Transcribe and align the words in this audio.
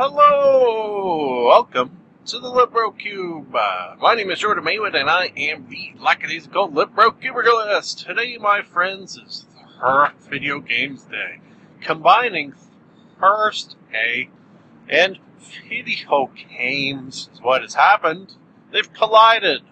Hello, 0.00 1.48
welcome 1.48 1.98
to 2.26 2.38
the 2.38 2.48
Libro 2.48 2.92
Cube. 2.92 3.52
Uh, 3.52 3.96
my 3.98 4.14
name 4.14 4.30
is 4.30 4.38
Jordan 4.38 4.62
Maywood, 4.62 4.94
and 4.94 5.10
I 5.10 5.32
am 5.36 5.68
the 5.68 5.92
lackadaisical 5.98 6.70
Libro 6.70 7.10
Cubiculist. 7.10 8.06
Today, 8.06 8.38
my 8.38 8.62
friends, 8.62 9.16
is 9.16 9.44
Thur 9.80 10.12
video 10.30 10.60
games 10.60 11.02
day, 11.02 11.40
combining 11.80 12.54
first 13.18 13.76
A 13.92 14.30
and 14.88 15.18
video 15.68 16.30
games. 16.56 17.28
Is 17.32 17.42
what 17.42 17.62
has 17.62 17.74
happened. 17.74 18.34
They've 18.70 18.92
collided 18.92 19.62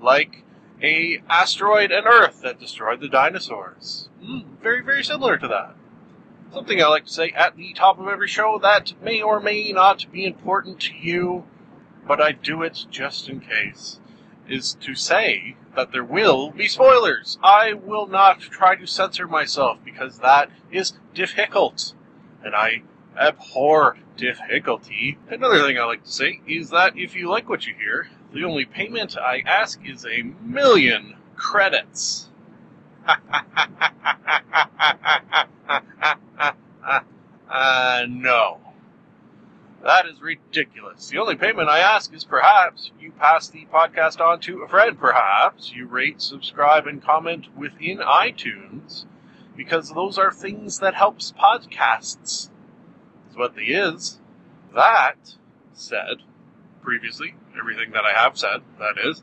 like 0.00 0.42
a 0.82 1.22
asteroid 1.30 1.92
and 1.92 2.08
Earth 2.08 2.40
that 2.42 2.58
destroyed 2.58 2.98
the 3.00 3.08
dinosaurs. 3.08 4.08
Mm, 4.20 4.58
very, 4.60 4.82
very 4.82 5.04
similar 5.04 5.38
to 5.38 5.46
that. 5.46 5.76
Something 6.52 6.80
I 6.82 6.86
like 6.86 7.04
to 7.06 7.12
say 7.12 7.30
at 7.30 7.56
the 7.56 7.72
top 7.74 7.98
of 7.98 8.08
every 8.08 8.28
show 8.28 8.58
that 8.62 8.94
may 9.02 9.20
or 9.20 9.40
may 9.40 9.72
not 9.72 10.10
be 10.10 10.24
important 10.24 10.80
to 10.82 10.94
you, 10.94 11.44
but 12.06 12.20
I 12.20 12.32
do 12.32 12.62
it 12.62 12.86
just 12.90 13.28
in 13.28 13.40
case, 13.40 14.00
is 14.48 14.74
to 14.80 14.94
say 14.94 15.56
that 15.74 15.92
there 15.92 16.04
will 16.04 16.50
be 16.50 16.68
spoilers. 16.68 17.38
I 17.42 17.74
will 17.74 18.06
not 18.06 18.40
try 18.40 18.76
to 18.76 18.86
censor 18.86 19.26
myself 19.26 19.78
because 19.84 20.18
that 20.20 20.50
is 20.70 20.94
difficult, 21.14 21.92
and 22.42 22.54
I 22.54 22.82
abhor 23.18 23.98
difficulty. 24.16 25.18
Another 25.28 25.60
thing 25.60 25.78
I 25.78 25.84
like 25.84 26.04
to 26.04 26.10
say 26.10 26.40
is 26.46 26.70
that 26.70 26.96
if 26.96 27.14
you 27.14 27.28
like 27.28 27.48
what 27.48 27.66
you 27.66 27.74
hear, 27.74 28.08
the 28.32 28.44
only 28.44 28.64
payment 28.64 29.16
I 29.16 29.42
ask 29.46 29.80
is 29.84 30.06
a 30.06 30.22
million 30.42 31.16
credits. 31.34 32.28
Uh, 37.48 38.04
no. 38.08 38.58
That 39.82 40.06
is 40.06 40.20
ridiculous. 40.20 41.08
The 41.08 41.18
only 41.18 41.36
payment 41.36 41.68
I 41.68 41.78
ask 41.78 42.12
is 42.12 42.24
perhaps 42.24 42.90
you 42.98 43.12
pass 43.12 43.48
the 43.48 43.66
podcast 43.72 44.20
on 44.20 44.40
to 44.40 44.62
a 44.62 44.68
friend, 44.68 44.98
perhaps 44.98 45.72
you 45.72 45.86
rate, 45.86 46.20
subscribe, 46.20 46.88
and 46.88 47.00
comment 47.02 47.56
within 47.56 47.98
iTunes, 47.98 49.04
because 49.56 49.92
those 49.92 50.18
are 50.18 50.32
things 50.32 50.80
that 50.80 50.94
helps 50.94 51.32
podcasts. 51.32 52.48
That's 53.24 53.36
what 53.36 53.54
they 53.54 53.62
is. 53.62 54.18
That 54.74 55.36
said, 55.72 56.22
previously, 56.82 57.36
everything 57.56 57.92
that 57.92 58.04
I 58.04 58.12
have 58.12 58.36
said, 58.36 58.62
that 58.78 58.96
is, 59.04 59.22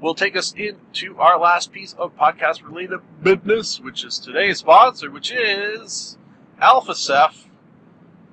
will 0.00 0.14
take 0.14 0.36
us 0.36 0.52
into 0.56 1.18
our 1.18 1.38
last 1.38 1.72
piece 1.72 1.94
of 1.94 2.16
podcast 2.16 2.62
related 2.64 3.00
business, 3.22 3.80
which 3.80 4.04
is 4.04 4.18
today's 4.18 4.58
sponsor, 4.58 5.10
which 5.10 5.32
is 5.32 6.16
Alpha 6.60 6.94
Ceph 6.94 7.48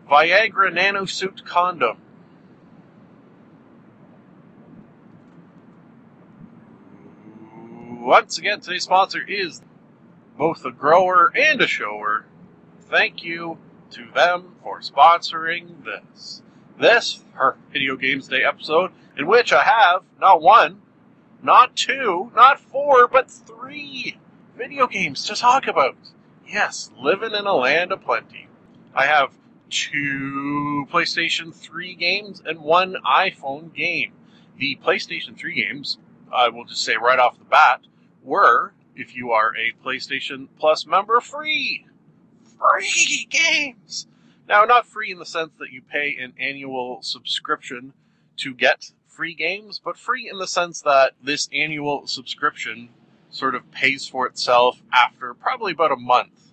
Viagra 0.09 0.71
Nanosuit 0.71 1.43
Condom. 1.45 1.97
Once 8.01 8.37
again, 8.37 8.59
today's 8.59 8.83
sponsor 8.83 9.21
is 9.27 9.63
both 10.37 10.63
a 10.63 10.71
grower 10.71 11.31
and 11.35 11.59
a 11.61 11.67
shower. 11.67 12.25
Thank 12.81 13.23
you 13.23 13.57
to 13.91 14.11
them 14.13 14.55
for 14.61 14.79
sponsoring 14.81 15.83
this. 15.83 16.43
This, 16.79 17.23
Thur 17.35 17.55
Video 17.71 17.95
Games 17.95 18.27
Day 18.27 18.43
episode, 18.43 18.91
in 19.17 19.25
which 19.25 19.51
I 19.51 19.63
have 19.63 20.03
not 20.19 20.41
one, 20.41 20.81
not 21.45 21.75
two, 21.75 22.31
not 22.35 22.59
four, 22.59 23.07
but 23.07 23.29
three 23.29 24.17
video 24.57 24.87
games 24.87 25.23
to 25.25 25.35
talk 25.35 25.67
about. 25.67 25.95
Yes, 26.47 26.89
living 26.99 27.33
in 27.33 27.45
a 27.45 27.53
land 27.53 27.91
of 27.91 28.03
plenty. 28.03 28.47
I 28.95 29.05
have 29.05 29.31
two 29.69 30.87
PlayStation 30.91 31.53
3 31.53 31.95
games 31.95 32.41
and 32.45 32.61
one 32.61 32.95
iPhone 33.05 33.73
game. 33.73 34.13
The 34.57 34.79
PlayStation 34.83 35.37
3 35.37 35.53
games, 35.53 35.97
I 36.33 36.49
will 36.49 36.65
just 36.65 36.83
say 36.83 36.95
right 36.95 37.19
off 37.19 37.37
the 37.37 37.45
bat, 37.45 37.81
were, 38.23 38.73
if 38.95 39.15
you 39.15 39.31
are 39.31 39.51
a 39.55 39.73
PlayStation 39.85 40.47
Plus 40.57 40.87
member, 40.87 41.19
free. 41.19 41.85
Free 42.57 43.27
games! 43.29 44.07
Now, 44.47 44.63
not 44.63 44.87
free 44.87 45.11
in 45.11 45.19
the 45.19 45.25
sense 45.25 45.51
that 45.59 45.71
you 45.71 45.81
pay 45.81 46.15
an 46.19 46.33
annual 46.39 47.01
subscription 47.01 47.93
to 48.37 48.53
get 48.53 48.91
free 49.15 49.33
games, 49.33 49.79
but 49.83 49.97
free 49.97 50.29
in 50.29 50.37
the 50.39 50.47
sense 50.47 50.81
that 50.81 51.13
this 51.23 51.47
annual 51.53 52.05
subscription 52.05 52.89
sort 53.29 53.55
of 53.55 53.71
pays 53.71 54.07
for 54.07 54.27
itself 54.27 54.81
after 54.91 55.33
probably 55.33 55.71
about 55.71 55.91
a 55.91 55.95
month 55.95 56.51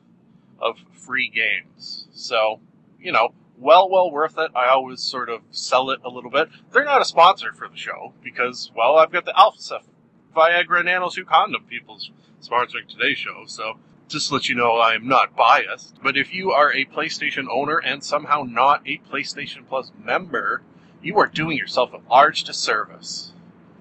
of 0.60 0.78
free 0.92 1.28
games. 1.28 2.06
So, 2.12 2.60
you 3.00 3.10
know, 3.10 3.34
well, 3.58 3.90
well 3.90 4.10
worth 4.10 4.38
it. 4.38 4.50
I 4.54 4.68
always 4.68 5.00
sort 5.00 5.28
of 5.28 5.42
sell 5.50 5.90
it 5.90 6.00
a 6.04 6.08
little 6.08 6.30
bit. 6.30 6.48
They're 6.72 6.84
not 6.84 7.02
a 7.02 7.04
sponsor 7.04 7.52
for 7.52 7.68
the 7.68 7.76
show 7.76 8.12
because, 8.22 8.70
well, 8.76 8.96
I've 8.96 9.12
got 9.12 9.24
the 9.24 9.38
Alpha 9.38 9.60
Ceph 9.60 9.86
Viagra 10.34 10.84
Nanosuit 10.84 11.26
condom 11.26 11.64
people 11.64 11.98
sponsoring 12.40 12.88
today's 12.88 13.18
show. 13.18 13.44
So 13.46 13.78
just 14.08 14.28
to 14.28 14.34
let 14.34 14.48
you 14.48 14.54
know, 14.54 14.76
I 14.76 14.94
am 14.94 15.08
not 15.08 15.36
biased. 15.36 15.96
But 16.02 16.16
if 16.16 16.32
you 16.32 16.52
are 16.52 16.72
a 16.72 16.84
PlayStation 16.84 17.46
owner 17.50 17.78
and 17.78 18.04
somehow 18.04 18.44
not 18.46 18.82
a 18.86 19.00
PlayStation 19.10 19.66
Plus 19.68 19.90
member, 20.02 20.62
you 21.02 21.18
are 21.18 21.26
doing 21.26 21.58
yourself 21.58 21.92
a 21.92 22.00
large 22.08 22.44
disservice. 22.44 23.32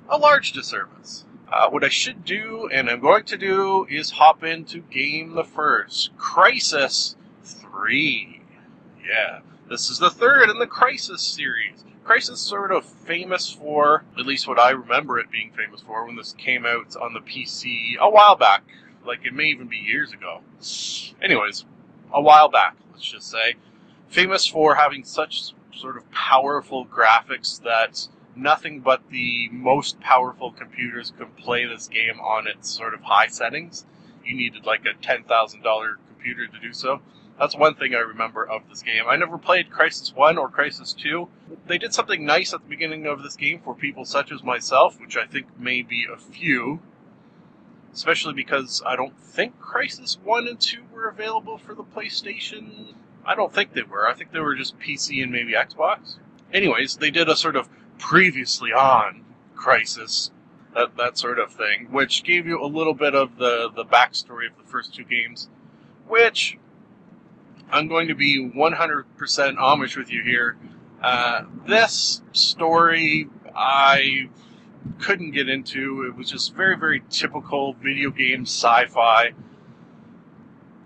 A 0.09 0.17
large 0.17 0.51
disservice. 0.51 1.25
Uh, 1.51 1.69
what 1.69 1.83
I 1.83 1.89
should 1.89 2.25
do, 2.25 2.69
and 2.71 2.89
I'm 2.89 3.01
going 3.01 3.25
to 3.25 3.37
do, 3.37 3.85
is 3.89 4.11
hop 4.11 4.43
into 4.43 4.79
game 4.79 5.35
the 5.35 5.43
first. 5.43 6.15
Crysis 6.17 7.15
3. 7.43 8.41
Yeah, 9.05 9.39
this 9.69 9.89
is 9.89 9.99
the 9.99 10.09
third 10.09 10.49
in 10.49 10.59
the 10.59 10.67
Crysis 10.67 11.19
series. 11.19 11.83
Crysis 12.05 12.37
sort 12.37 12.71
of 12.71 12.85
famous 12.85 13.51
for, 13.51 14.05
at 14.17 14.25
least 14.25 14.47
what 14.47 14.59
I 14.59 14.71
remember 14.71 15.19
it 15.19 15.29
being 15.29 15.51
famous 15.51 15.81
for, 15.81 16.05
when 16.05 16.15
this 16.15 16.33
came 16.33 16.65
out 16.65 16.95
on 16.95 17.13
the 17.13 17.19
PC 17.19 17.97
a 17.99 18.09
while 18.09 18.35
back. 18.35 18.63
Like, 19.05 19.25
it 19.25 19.33
may 19.33 19.45
even 19.45 19.67
be 19.67 19.77
years 19.77 20.13
ago. 20.13 20.41
Anyways, 21.21 21.65
a 22.13 22.21
while 22.21 22.49
back, 22.49 22.75
let's 22.91 23.05
just 23.05 23.29
say. 23.29 23.55
Famous 24.09 24.45
for 24.47 24.75
having 24.75 25.03
such 25.03 25.53
sort 25.81 25.97
of 25.97 26.09
powerful 26.11 26.85
graphics 26.85 27.61
that 27.63 28.07
nothing 28.35 28.79
but 28.79 29.01
the 29.09 29.49
most 29.51 29.99
powerful 29.99 30.51
computers 30.51 31.11
could 31.17 31.35
play 31.35 31.65
this 31.65 31.87
game 31.87 32.19
on 32.19 32.47
its 32.47 32.69
sort 32.69 32.93
of 32.93 33.01
high 33.01 33.27
settings. 33.27 33.85
You 34.23 34.35
needed 34.35 34.65
like 34.65 34.85
a 34.85 34.93
$10,000 35.05 35.95
computer 36.07 36.47
to 36.47 36.59
do 36.59 36.71
so. 36.71 37.01
That's 37.39 37.55
one 37.55 37.73
thing 37.73 37.95
I 37.95 37.99
remember 37.99 38.47
of 38.47 38.69
this 38.69 38.83
game. 38.83 39.03
I 39.07 39.15
never 39.15 39.39
played 39.39 39.71
Crysis 39.71 40.15
1 40.15 40.37
or 40.37 40.49
Crysis 40.49 40.95
2. 40.95 41.28
They 41.66 41.79
did 41.79 41.93
something 41.93 42.23
nice 42.23 42.53
at 42.53 42.61
the 42.61 42.69
beginning 42.69 43.07
of 43.07 43.23
this 43.23 43.35
game 43.35 43.61
for 43.63 43.73
people 43.73 44.05
such 44.05 44.31
as 44.31 44.43
myself, 44.43 45.01
which 45.01 45.17
I 45.17 45.25
think 45.25 45.47
may 45.59 45.81
be 45.81 46.05
a 46.05 46.17
few. 46.17 46.81
Especially 47.91 48.34
because 48.34 48.84
I 48.85 48.95
don't 48.95 49.17
think 49.17 49.59
Crysis 49.59 50.19
1 50.22 50.47
and 50.47 50.59
2 50.59 50.84
were 50.93 51.07
available 51.07 51.57
for 51.57 51.73
the 51.73 51.84
PlayStation. 51.84 52.93
I 53.26 53.35
don't 53.35 53.53
think 53.53 53.73
they 53.73 53.84
were. 53.84 54.08
I 54.08 54.14
think 54.14 54.32
they 54.32 54.40
were 54.40 54.56
just 54.56 54.79
PC 54.79 55.22
and 55.22 55.32
maybe 55.32 55.53
Xbox. 55.53 56.16
Anyways, 56.53 56.97
they 56.97 57.12
did 57.12 57.29
a 57.29 57.35
sort 57.35 57.56
of 57.56 57.70
previously 57.97 58.72
on 58.72 59.23
Crysis, 59.56 60.32
that, 60.73 60.97
that 60.97 61.18
sort 61.18 61.40
of 61.40 61.52
thing, 61.52 61.88
which 61.91 62.23
gave 62.23 62.47
you 62.47 62.62
a 62.62 62.66
little 62.66 62.94
bit 62.94 63.14
of 63.14 63.38
the, 63.38 63.70
the 63.76 63.85
backstory 63.85 64.50
of 64.50 64.58
the 64.58 64.64
first 64.66 64.94
two 64.94 65.03
games, 65.03 65.50
which 66.08 66.58
I'm 67.72 67.88
going 67.88 68.08
to 68.08 68.16
be 68.16 68.50
100% 68.50 69.06
Amish 69.16 69.97
with 69.97 70.12
you 70.12 70.23
here. 70.23 70.58
Uh, 71.02 71.44
this 71.68 72.22
story 72.32 73.28
I 73.56 74.29
couldn't 75.00 75.32
get 75.32 75.50
into. 75.50 76.06
It 76.08 76.16
was 76.16 76.29
just 76.29 76.53
very, 76.56 76.78
very 76.78 77.03
typical 77.09 77.73
video 77.73 78.09
game 78.09 78.44
sci 78.44 78.85
fi 78.88 79.32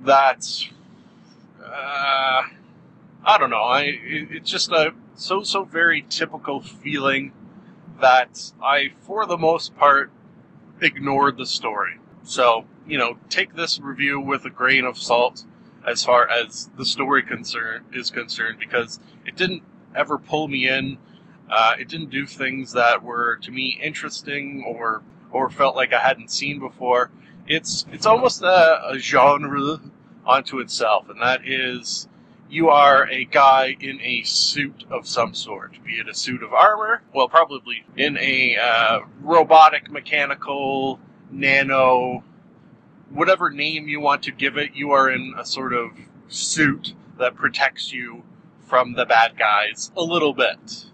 that. 0.04 0.48
Uh, 1.66 2.44
I 3.26 3.38
don't 3.40 3.50
know. 3.50 3.64
I 3.64 3.82
it, 3.84 4.28
it's 4.32 4.50
just 4.52 4.72
a 4.72 4.94
so 5.16 5.44
so 5.44 5.64
very 5.66 6.06
typical 6.10 6.62
feeling 6.62 7.34
that 8.02 8.52
I, 8.64 8.92
for 9.02 9.26
the 9.26 9.38
most 9.38 9.76
part, 9.78 10.12
ignored 10.82 11.38
the 11.38 11.46
story. 11.46 12.00
So 12.24 12.66
you 12.88 12.98
know, 12.98 13.18
take 13.30 13.56
this 13.56 13.80
review 13.80 14.20
with 14.20 14.46
a 14.46 14.50
grain 14.50 14.86
of 14.86 14.98
salt. 14.98 15.46
as 15.88 16.04
far 16.04 16.30
as 16.30 16.70
the 16.78 16.86
story 16.86 17.24
concern 17.24 17.86
is 17.94 18.12
concerned 18.12 18.60
because 18.60 19.00
it 19.26 19.36
didn't 19.36 19.64
ever 19.96 20.18
pull 20.18 20.48
me 20.48 20.68
in. 20.70 20.98
Uh, 21.50 21.76
it 21.80 21.88
didn't 21.90 22.10
do 22.10 22.26
things 22.26 22.74
that 22.74 23.04
were 23.04 23.38
to 23.38 23.52
me 23.52 23.80
interesting 23.84 24.64
or 24.68 25.04
or 25.32 25.50
felt 25.50 25.76
like 25.76 25.94
I 25.94 26.00
hadn't 26.00 26.32
seen 26.32 26.60
before. 26.60 27.12
It's 27.48 27.86
it's 27.92 28.06
almost 28.06 28.42
a, 28.42 28.90
a 28.90 28.98
genre 29.00 29.80
onto 30.26 30.60
itself, 30.60 31.10
and 31.10 31.22
that 31.22 31.48
is 31.48 32.08
you 32.50 32.70
are 32.70 33.10
a 33.10 33.26
guy 33.26 33.76
in 33.80 34.00
a 34.02 34.24
suit 34.24 34.86
of 34.90 35.08
some 35.08 35.34
sort, 35.34 35.84
be 35.84 35.94
it 35.94 36.08
a 36.08 36.14
suit 36.14 36.44
of 36.44 36.54
armor, 36.54 37.02
well, 37.14 37.28
probably 37.28 37.84
in 37.98 38.18
a 38.18 38.56
uh, 38.58 39.00
robotic, 39.22 39.90
mechanical, 39.90 41.00
nano, 41.32 42.24
whatever 43.10 43.50
name 43.50 43.88
you 43.88 44.00
want 44.00 44.24
to 44.24 44.32
give 44.32 44.58
it, 44.58 44.76
you 44.76 44.92
are 44.92 45.10
in 45.10 45.34
a 45.38 45.46
sort 45.46 45.74
of 45.74 45.92
suit 46.28 46.94
that 47.18 47.36
protects 47.36 47.92
you 47.92 48.24
from 48.60 48.94
the 48.94 49.06
bad 49.06 49.38
guys 49.38 49.92
a 49.96 50.04
little 50.04 50.34
bit. 50.34 50.86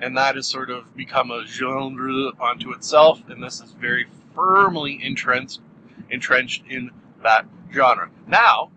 And 0.00 0.16
that 0.16 0.36
has 0.36 0.46
sort 0.46 0.70
of 0.70 0.96
become 0.96 1.30
a 1.30 1.44
genre 1.46 2.30
onto 2.40 2.72
itself, 2.72 3.22
and 3.28 3.42
this 3.42 3.60
is 3.60 3.72
very 3.72 4.06
firmly 4.34 4.98
entrenched, 5.02 5.60
entrenched 6.08 6.64
in 6.68 6.90
that 7.22 7.46
genre. 7.72 8.10
Now, 8.26 8.70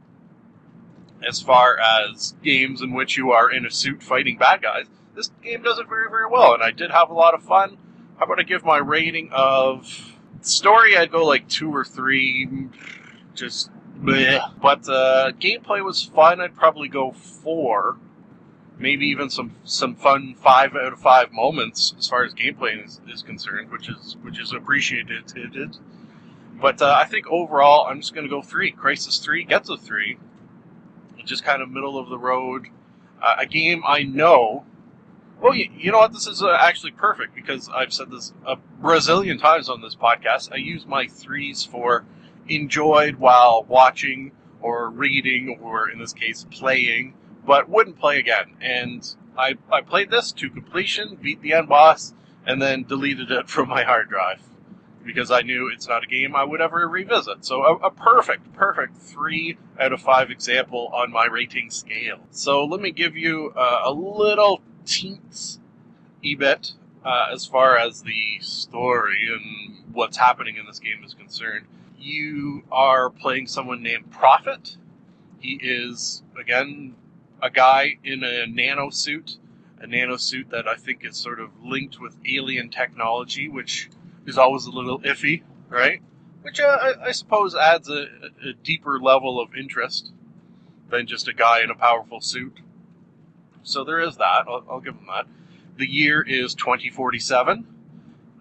as 1.28 1.42
far 1.42 1.78
as 1.80 2.36
games 2.44 2.81
in 2.81 2.94
which 2.94 3.18
you 3.18 3.31
are 3.31 3.51
in 3.51 3.66
a 3.66 3.72
suit 3.72 4.04
fighting 4.04 4.38
bad 4.38 4.62
guys, 4.62 4.86
this 5.16 5.31
game 5.44 5.62
does 5.62 5.80
it 5.80 5.88
very, 5.88 6.10
very 6.10 6.28
well, 6.30 6.54
and 6.54 6.63
I 6.63 6.72
did 6.72 6.92
have 6.92 7.10
a 7.10 7.13
lot 7.13 7.34
of 7.34 7.44
fun. 7.44 7.78
How 8.18 8.25
about 8.25 8.40
I 8.40 8.44
give 8.44 8.63
my 8.63 8.78
rating 8.78 9.30
of 9.31 10.16
story? 10.42 10.98
I'd 10.98 11.12
go 11.12 11.25
like 11.25 11.48
two 11.48 11.74
or 11.74 11.84
three, 11.84 12.48
just 13.34 13.69
bleh. 14.00 14.60
But 14.62 14.88
uh, 14.90 15.31
gameplay 15.40 15.84
was 15.84 16.04
fun. 16.04 16.42
I'd 16.42 16.56
probably 16.56 16.88
go 16.88 17.12
four, 17.12 17.98
maybe 18.78 19.06
even 19.07 19.30
some 19.30 19.56
some 19.63 19.95
fun 19.95 20.36
five 20.36 20.75
out 20.75 20.94
of 20.94 21.00
five 21.00 21.31
moments 21.31 21.94
as 21.98 22.07
far 22.07 22.24
as 22.24 22.34
gameplay 22.34 22.84
is, 22.84 23.01
is 23.07 23.22
concerned, 23.22 23.72
which 23.72 23.90
is 23.90 24.18
which 24.22 24.40
is 24.40 24.54
appreciated. 24.54 25.78
But 26.63 26.81
uh, 26.81 26.95
I 26.98 27.04
think 27.04 27.27
overall, 27.27 27.88
I'm 27.88 28.00
just 28.00 28.13
going 28.13 28.25
to 28.25 28.30
go 28.30 28.42
three. 28.42 28.71
Crysis 28.71 29.21
Three 29.21 29.44
gets 29.44 29.68
a 29.68 29.75
three 29.75 30.18
just 31.25 31.44
kind 31.44 31.62
of 31.62 31.69
middle 31.69 32.00
of 32.00 32.07
the 32.07 32.18
road. 32.18 32.68
Uh, 33.21 33.36
a 33.39 33.45
game 33.45 33.83
I 33.86 34.04
know. 34.04 34.63
Well, 35.42 35.54
you, 35.56 35.69
you 35.77 35.92
know 35.92 35.98
what? 35.98 36.13
This 36.13 36.25
is 36.25 36.42
uh, 36.42 36.57
actually 36.57 36.92
perfect 36.92 37.36
because 37.36 37.68
I've 37.68 37.92
said 37.92 38.12
this 38.12 38.33
a 38.45 38.56
Brazilian 38.80 39.39
times 39.39 39.68
on 39.68 39.81
this 39.81 39.94
podcast. 39.94 40.54
I 40.54 40.56
use 40.56 40.86
my 40.86 41.06
threes 41.07 41.65
for 41.65 42.06
enjoyed 42.48 43.16
while 43.16 43.66
watching 43.68 44.31
or 44.62 44.89
reading, 44.89 45.59
or 45.62 45.89
in 45.89 46.00
this 46.00 46.13
case, 46.13 46.45
playing, 46.50 47.13
but 47.45 47.68
wouldn't 47.68 48.00
play 48.00 48.19
again. 48.19 48.56
And 48.62 49.13
I, 49.38 49.57
I 49.69 49.81
played 49.81 50.12
this 50.12 50.31
to 50.31 50.50
completion, 50.50 51.18
beat 51.21 51.42
the 51.42 51.51
end 51.51 51.68
boss, 51.68 52.13
and 52.45 52.62
then 52.62 52.83
deleted 52.83 53.31
it 53.31 53.50
from 53.50 53.68
my 53.68 53.83
hard 53.83 54.07
drive 54.07 54.39
because 55.06 55.32
I 55.32 55.42
knew 55.42 55.70
it's 55.74 55.88
not 55.88 56.04
a 56.04 56.08
game 56.08 56.36
I 56.36 56.44
would 56.44 56.62
ever 56.62 56.88
revisit. 56.88 57.46
So 57.46 57.64
a, 57.64 57.76
a, 57.88 57.92
perfect, 57.92 58.54
perfect 58.54 58.98
three 58.98 59.58
out 59.80 59.94
of 59.94 60.02
five 60.02 60.32
example 60.32 60.90
on 60.94 61.12
my 61.12 61.26
rating 61.26 61.70
scale. 61.70 62.20
So 62.32 62.64
let 62.66 62.80
me 62.80 62.92
give 62.92 63.18
you 63.18 63.54
uh, 63.56 63.82
a 63.86 63.92
little 63.92 64.62
teens 64.86 65.60
bit 66.38 66.72
uh, 67.04 67.28
as 67.34 67.46
far 67.46 67.78
as 67.78 68.04
the 68.04 68.40
story 68.40 69.28
and 69.30 69.94
what's 69.94 70.18
happening 70.18 70.56
in 70.56 70.66
this 70.66 70.80
game 70.80 71.04
is 71.04 71.14
concerned. 71.14 71.66
You 72.00 72.64
are 72.72 73.10
playing 73.10 73.48
someone 73.48 73.84
named 73.84 74.10
Prophet. 74.10 74.78
He 75.40 75.60
is 75.62 76.24
again 76.40 76.96
a 77.42 77.50
guy 77.50 77.98
in 78.04 78.24
a 78.24 78.48
nano 78.48 78.90
suit, 78.90 79.38
a 79.80 79.88
nano 79.88 80.16
suit 80.16 80.50
that 80.52 80.66
I 80.68 80.76
think 80.76 81.06
is 81.06 81.18
sort 81.18 81.42
of 81.42 81.50
linked 81.62 82.00
with 82.00 82.16
alien 82.26 82.70
technology, 82.70 83.50
which 83.50 83.90
is 84.25 84.38
always 84.38 84.66
a 84.66 84.72
little 84.72 85.00
iffy, 85.02 85.44
right? 85.70 86.02
Which 86.42 86.60
uh, 86.60 86.64
I, 86.66 87.08
I, 87.08 87.12
suppose 87.12 87.56
adds 87.56 87.90
a, 87.90 88.08
a, 88.46 88.54
deeper 88.64 89.00
level 89.00 89.40
of 89.40 89.56
interest 89.56 90.12
than 90.90 91.08
just 91.08 91.28
a 91.28 91.34
guy 91.34 91.62
in 91.62 91.70
a 91.70 91.75
powerful 91.75 92.20
suit. 92.20 92.60
So 93.64 93.84
there 93.84 94.02
is 94.02 94.18
that. 94.18 94.46
I'll, 94.48 94.64
I'll 94.70 94.81
give 94.81 94.96
him 94.96 95.08
that. 95.08 95.25
The 95.78 95.90
year 95.90 96.22
is 96.22 96.54
2047. 96.54 97.66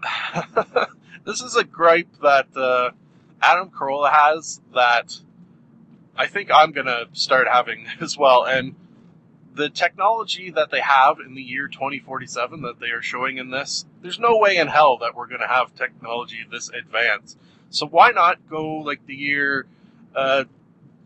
this 1.24 1.40
is 1.40 1.54
a 1.54 1.62
gripe 1.62 2.08
that 2.22 2.56
uh, 2.56 2.90
Adam 3.40 3.70
Carolla 3.70 4.10
has 4.10 4.60
that 4.74 5.20
I 6.16 6.26
think 6.26 6.50
I'm 6.52 6.72
going 6.72 6.86
to 6.86 7.08
start 7.12 7.46
having 7.50 7.86
as 8.00 8.16
well. 8.16 8.44
And 8.44 8.74
the 9.54 9.68
technology 9.68 10.50
that 10.50 10.70
they 10.70 10.80
have 10.80 11.18
in 11.20 11.34
the 11.34 11.42
year 11.42 11.68
2047 11.68 12.62
that 12.62 12.80
they 12.80 12.90
are 12.90 13.02
showing 13.02 13.38
in 13.38 13.50
this, 13.50 13.84
there's 14.00 14.18
no 14.18 14.38
way 14.38 14.56
in 14.56 14.68
hell 14.68 14.98
that 14.98 15.14
we're 15.14 15.26
going 15.26 15.40
to 15.40 15.46
have 15.46 15.74
technology 15.74 16.38
this 16.50 16.70
advanced. 16.70 17.38
So 17.70 17.86
why 17.86 18.10
not 18.10 18.48
go 18.48 18.76
like 18.76 19.06
the 19.06 19.14
year 19.14 19.66
uh, 20.14 20.44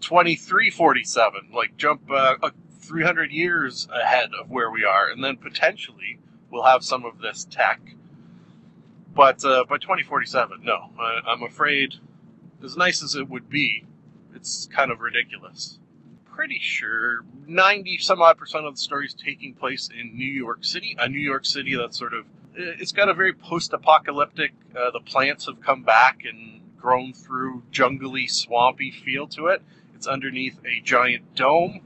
2347, 0.00 1.48
like 1.52 1.76
jump 1.76 2.02
uh, 2.10 2.50
300 2.80 3.32
years 3.32 3.88
ahead 3.92 4.30
of 4.38 4.50
where 4.50 4.70
we 4.70 4.84
are, 4.84 5.08
and 5.08 5.24
then 5.24 5.36
potentially 5.36 6.18
we'll 6.50 6.64
have 6.64 6.84
some 6.84 7.04
of 7.04 7.20
this 7.20 7.44
tech. 7.44 7.80
But 9.14 9.44
uh, 9.44 9.64
by 9.64 9.78
2047, 9.78 10.60
no, 10.62 10.90
I, 11.00 11.20
I'm 11.26 11.42
afraid, 11.42 11.94
as 12.62 12.76
nice 12.76 13.02
as 13.02 13.14
it 13.14 13.28
would 13.28 13.48
be, 13.48 13.84
it's 14.34 14.66
kind 14.66 14.90
of 14.92 15.00
ridiculous 15.00 15.78
pretty 16.36 16.58
sure 16.60 17.24
90 17.46 17.96
some 17.98 18.20
odd 18.20 18.36
percent 18.36 18.66
of 18.66 18.74
the 18.74 18.80
story 18.80 19.06
is 19.06 19.14
taking 19.14 19.54
place 19.54 19.88
in 19.88 20.16
New 20.16 20.30
York 20.30 20.64
City, 20.64 20.94
a 20.98 21.08
New 21.08 21.18
York 21.18 21.46
City 21.46 21.74
that's 21.74 21.98
sort 21.98 22.12
of 22.12 22.26
it's 22.54 22.92
got 22.92 23.08
a 23.08 23.14
very 23.14 23.32
post-apocalyptic. 23.32 24.52
Uh, 24.74 24.90
the 24.90 25.00
plants 25.00 25.46
have 25.46 25.60
come 25.60 25.82
back 25.82 26.24
and 26.24 26.60
grown 26.78 27.12
through 27.12 27.62
jungly, 27.70 28.26
swampy 28.26 28.90
feel 28.90 29.26
to 29.28 29.48
it. 29.48 29.62
It's 29.94 30.06
underneath 30.06 30.58
a 30.64 30.80
giant 30.82 31.34
dome. 31.34 31.80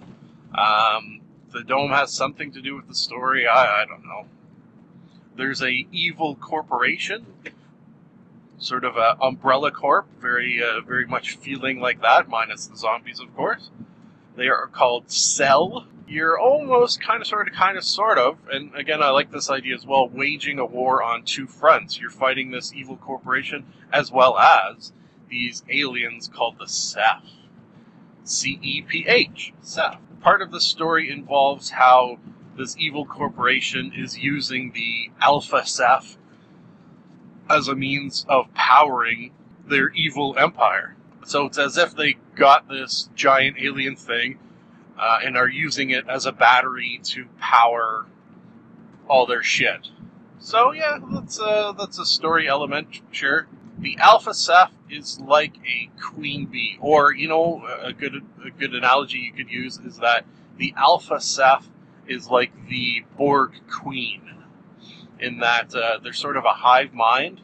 Um, 0.56 1.20
the 1.52 1.64
dome 1.64 1.90
has 1.90 2.12
something 2.12 2.52
to 2.52 2.60
do 2.60 2.76
with 2.76 2.86
the 2.86 2.94
story. 2.94 3.46
I, 3.48 3.82
I 3.82 3.84
don't 3.84 4.04
know. 4.04 4.26
There's 5.36 5.62
a 5.62 5.86
evil 5.90 6.36
corporation, 6.36 7.26
sort 8.58 8.84
of 8.84 8.96
a 8.96 9.16
umbrella 9.20 9.70
corp, 9.70 10.06
very 10.20 10.62
uh, 10.62 10.80
very 10.80 11.06
much 11.06 11.36
feeling 11.36 11.80
like 11.80 12.00
that, 12.02 12.28
minus 12.28 12.66
the 12.66 12.76
zombies, 12.76 13.20
of 13.20 13.34
course. 13.34 13.70
They 14.40 14.48
are 14.48 14.68
called 14.68 15.10
Cell. 15.10 15.86
You're 16.08 16.40
almost 16.40 17.02
kind 17.02 17.20
of, 17.20 17.26
sort 17.26 17.46
of, 17.46 17.52
kind 17.52 17.76
of, 17.76 17.84
sort 17.84 18.16
of, 18.16 18.38
and 18.50 18.74
again, 18.74 19.02
I 19.02 19.10
like 19.10 19.30
this 19.30 19.50
idea 19.50 19.74
as 19.74 19.84
well, 19.84 20.08
waging 20.08 20.58
a 20.58 20.64
war 20.64 21.02
on 21.02 21.24
two 21.24 21.46
fronts. 21.46 22.00
You're 22.00 22.08
fighting 22.08 22.50
this 22.50 22.72
evil 22.72 22.96
corporation 22.96 23.66
as 23.92 24.10
well 24.10 24.38
as 24.38 24.94
these 25.28 25.62
aliens 25.68 26.26
called 26.26 26.58
the 26.58 26.68
Ceph. 26.68 27.22
C 28.24 28.58
E 28.62 28.80
P 28.80 29.04
H. 29.06 29.52
Ceph. 29.60 29.98
Part 30.22 30.40
of 30.40 30.52
the 30.52 30.60
story 30.62 31.10
involves 31.10 31.68
how 31.68 32.18
this 32.56 32.78
evil 32.78 33.04
corporation 33.04 33.92
is 33.94 34.20
using 34.20 34.72
the 34.72 35.10
Alpha 35.20 35.66
Ceph 35.66 36.16
as 37.50 37.68
a 37.68 37.74
means 37.74 38.24
of 38.26 38.54
powering 38.54 39.32
their 39.68 39.90
evil 39.90 40.34
empire. 40.38 40.96
So 41.24 41.46
it's 41.46 41.58
as 41.58 41.76
if 41.76 41.94
they 41.94 42.16
got 42.34 42.68
this 42.68 43.08
giant 43.14 43.56
alien 43.58 43.96
thing 43.96 44.38
uh, 44.98 45.18
and 45.22 45.36
are 45.36 45.48
using 45.48 45.90
it 45.90 46.08
as 46.08 46.26
a 46.26 46.32
battery 46.32 47.00
to 47.04 47.26
power 47.38 48.06
all 49.08 49.26
their 49.26 49.42
shit. 49.42 49.88
So 50.38 50.72
yeah, 50.72 50.98
that's 51.12 51.38
a, 51.38 51.74
that's 51.78 51.98
a 51.98 52.06
story 52.06 52.48
element, 52.48 53.00
sure. 53.10 53.46
The 53.78 53.96
Alpha 53.98 54.34
Ceph 54.34 54.72
is 54.90 55.20
like 55.20 55.54
a 55.66 55.90
queen 56.00 56.46
bee, 56.46 56.78
or 56.80 57.14
you 57.14 57.28
know, 57.28 57.66
a 57.82 57.92
good 57.92 58.22
a 58.44 58.50
good 58.50 58.74
analogy 58.74 59.18
you 59.18 59.32
could 59.32 59.50
use 59.50 59.78
is 59.78 59.98
that 59.98 60.26
the 60.58 60.74
Alpha 60.76 61.20
Ceph 61.20 61.66
is 62.06 62.28
like 62.28 62.52
the 62.68 63.04
Borg 63.16 63.52
queen, 63.70 64.44
in 65.18 65.38
that 65.38 65.74
uh, 65.74 65.98
they're 66.02 66.12
sort 66.12 66.36
of 66.36 66.44
a 66.44 66.52
hive 66.52 66.92
mind, 66.92 67.40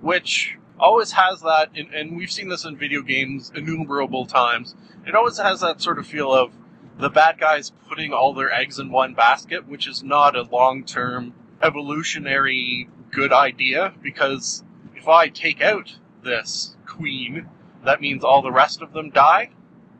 which 0.00 0.58
always 0.82 1.12
has 1.12 1.40
that, 1.42 1.70
and, 1.74 1.94
and 1.94 2.16
we've 2.16 2.30
seen 2.30 2.48
this 2.48 2.64
in 2.64 2.76
video 2.76 3.02
games 3.02 3.52
innumerable 3.54 4.26
times. 4.26 4.74
It 5.06 5.14
always 5.14 5.38
has 5.38 5.60
that 5.60 5.80
sort 5.80 5.98
of 5.98 6.06
feel 6.06 6.32
of 6.32 6.52
the 6.98 7.08
bad 7.08 7.38
guys 7.38 7.72
putting 7.88 8.12
all 8.12 8.34
their 8.34 8.52
eggs 8.52 8.78
in 8.78 8.90
one 8.90 9.14
basket, 9.14 9.66
which 9.66 9.86
is 9.86 10.02
not 10.02 10.36
a 10.36 10.42
long 10.42 10.84
term 10.84 11.34
evolutionary 11.62 12.88
good 13.10 13.32
idea 13.32 13.94
because 14.02 14.64
if 14.96 15.08
I 15.08 15.28
take 15.28 15.62
out 15.62 15.96
this 16.22 16.76
queen, 16.86 17.48
that 17.84 18.00
means 18.00 18.24
all 18.24 18.42
the 18.42 18.52
rest 18.52 18.82
of 18.82 18.92
them 18.92 19.10
die, 19.10 19.50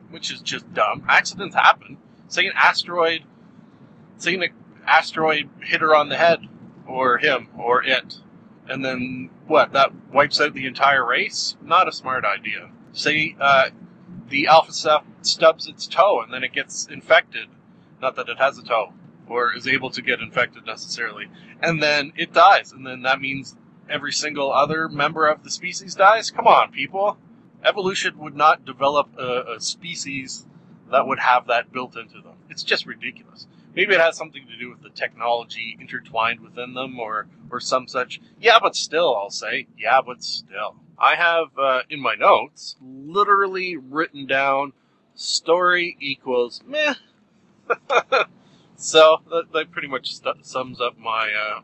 which 0.09 0.31
is 0.31 0.41
just 0.41 0.71
dumb. 0.73 1.05
Accidents 1.07 1.55
happen. 1.55 1.97
Say 2.27 2.45
an 2.45 2.53
asteroid, 2.55 3.23
say 4.17 4.35
an 4.35 4.43
asteroid 4.85 5.49
hit 5.61 5.81
her 5.81 5.95
on 5.95 6.09
the 6.09 6.17
head, 6.17 6.47
or 6.85 7.17
him, 7.17 7.47
or 7.57 7.83
it, 7.83 8.19
and 8.67 8.83
then 8.83 9.29
what? 9.47 9.73
That 9.73 9.91
wipes 10.11 10.39
out 10.39 10.53
the 10.53 10.65
entire 10.65 11.05
race? 11.05 11.55
Not 11.61 11.87
a 11.87 11.91
smart 11.91 12.25
idea. 12.25 12.71
Say 12.91 13.35
uh, 13.39 13.69
the 14.29 14.47
alpha 14.47 14.73
Ceph 14.73 15.03
stubs 15.21 15.67
its 15.67 15.87
toe 15.87 16.21
and 16.21 16.33
then 16.33 16.43
it 16.43 16.53
gets 16.53 16.87
infected. 16.87 17.47
Not 18.01 18.15
that 18.15 18.29
it 18.29 18.37
has 18.37 18.57
a 18.57 18.63
toe 18.63 18.93
or 19.27 19.53
is 19.55 19.67
able 19.67 19.89
to 19.91 20.01
get 20.01 20.19
infected 20.19 20.65
necessarily. 20.65 21.27
And 21.61 21.81
then 21.81 22.13
it 22.15 22.33
dies. 22.33 22.71
And 22.71 22.85
then 22.85 23.01
that 23.03 23.21
means 23.21 23.55
every 23.89 24.11
single 24.11 24.51
other 24.51 24.87
member 24.89 25.27
of 25.27 25.43
the 25.43 25.51
species 25.51 25.95
dies? 25.95 26.31
Come 26.31 26.47
on, 26.47 26.71
people. 26.71 27.17
Evolution 27.63 28.17
would 28.17 28.35
not 28.35 28.65
develop 28.65 29.09
a, 29.17 29.55
a 29.55 29.61
species 29.61 30.45
that 30.91 31.07
would 31.07 31.19
have 31.19 31.47
that 31.47 31.71
built 31.71 31.95
into 31.95 32.21
them. 32.21 32.35
It's 32.49 32.63
just 32.63 32.85
ridiculous. 32.85 33.47
Maybe 33.75 33.93
it 33.93 33.99
has 33.99 34.15
something 34.15 34.45
to 34.47 34.57
do 34.57 34.69
with 34.69 34.81
the 34.81 34.89
technology 34.89 35.77
intertwined 35.79 36.41
within 36.41 36.73
them 36.73 36.99
or, 36.99 37.27
or 37.49 37.59
some 37.59 37.87
such. 37.87 38.21
Yeah, 38.39 38.59
but 38.61 38.75
still, 38.75 39.15
I'll 39.15 39.31
say. 39.31 39.67
Yeah, 39.77 40.01
but 40.05 40.23
still. 40.23 40.75
I 40.97 41.15
have 41.15 41.47
uh, 41.57 41.81
in 41.89 41.99
my 41.99 42.15
notes 42.15 42.75
literally 42.81 43.75
written 43.75 44.27
down 44.27 44.73
story 45.15 45.97
equals 45.99 46.61
meh. 46.65 46.93
so 48.75 49.21
that, 49.29 49.51
that 49.53 49.71
pretty 49.71 49.87
much 49.87 50.15
st- 50.15 50.45
sums 50.45 50.79
up 50.79 50.97
my 50.97 51.31
uh, 51.31 51.61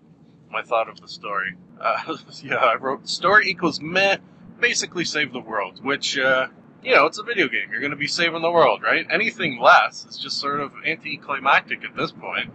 my 0.51 0.63
thought 0.63 0.89
of 0.89 0.99
the 0.99 1.07
story. 1.07 1.55
Uh, 1.79 2.17
yeah, 2.43 2.55
I 2.55 2.75
wrote 2.75 3.07
story 3.07 3.49
equals 3.49 3.79
meh. 3.81 4.17
Basically, 4.59 5.05
save 5.05 5.31
the 5.31 5.39
world, 5.39 5.83
which 5.83 6.17
uh, 6.17 6.47
you 6.83 6.95
know, 6.95 7.05
it's 7.05 7.19
a 7.19 7.23
video 7.23 7.47
game. 7.47 7.69
You're 7.71 7.81
going 7.81 7.91
to 7.91 7.97
be 7.97 8.07
saving 8.07 8.41
the 8.41 8.51
world, 8.51 8.81
right? 8.81 9.05
Anything 9.09 9.59
less 9.59 10.05
is 10.05 10.17
just 10.17 10.37
sort 10.37 10.59
of 10.59 10.71
anticlimactic 10.85 11.83
at 11.83 11.95
this 11.95 12.11
point. 12.11 12.51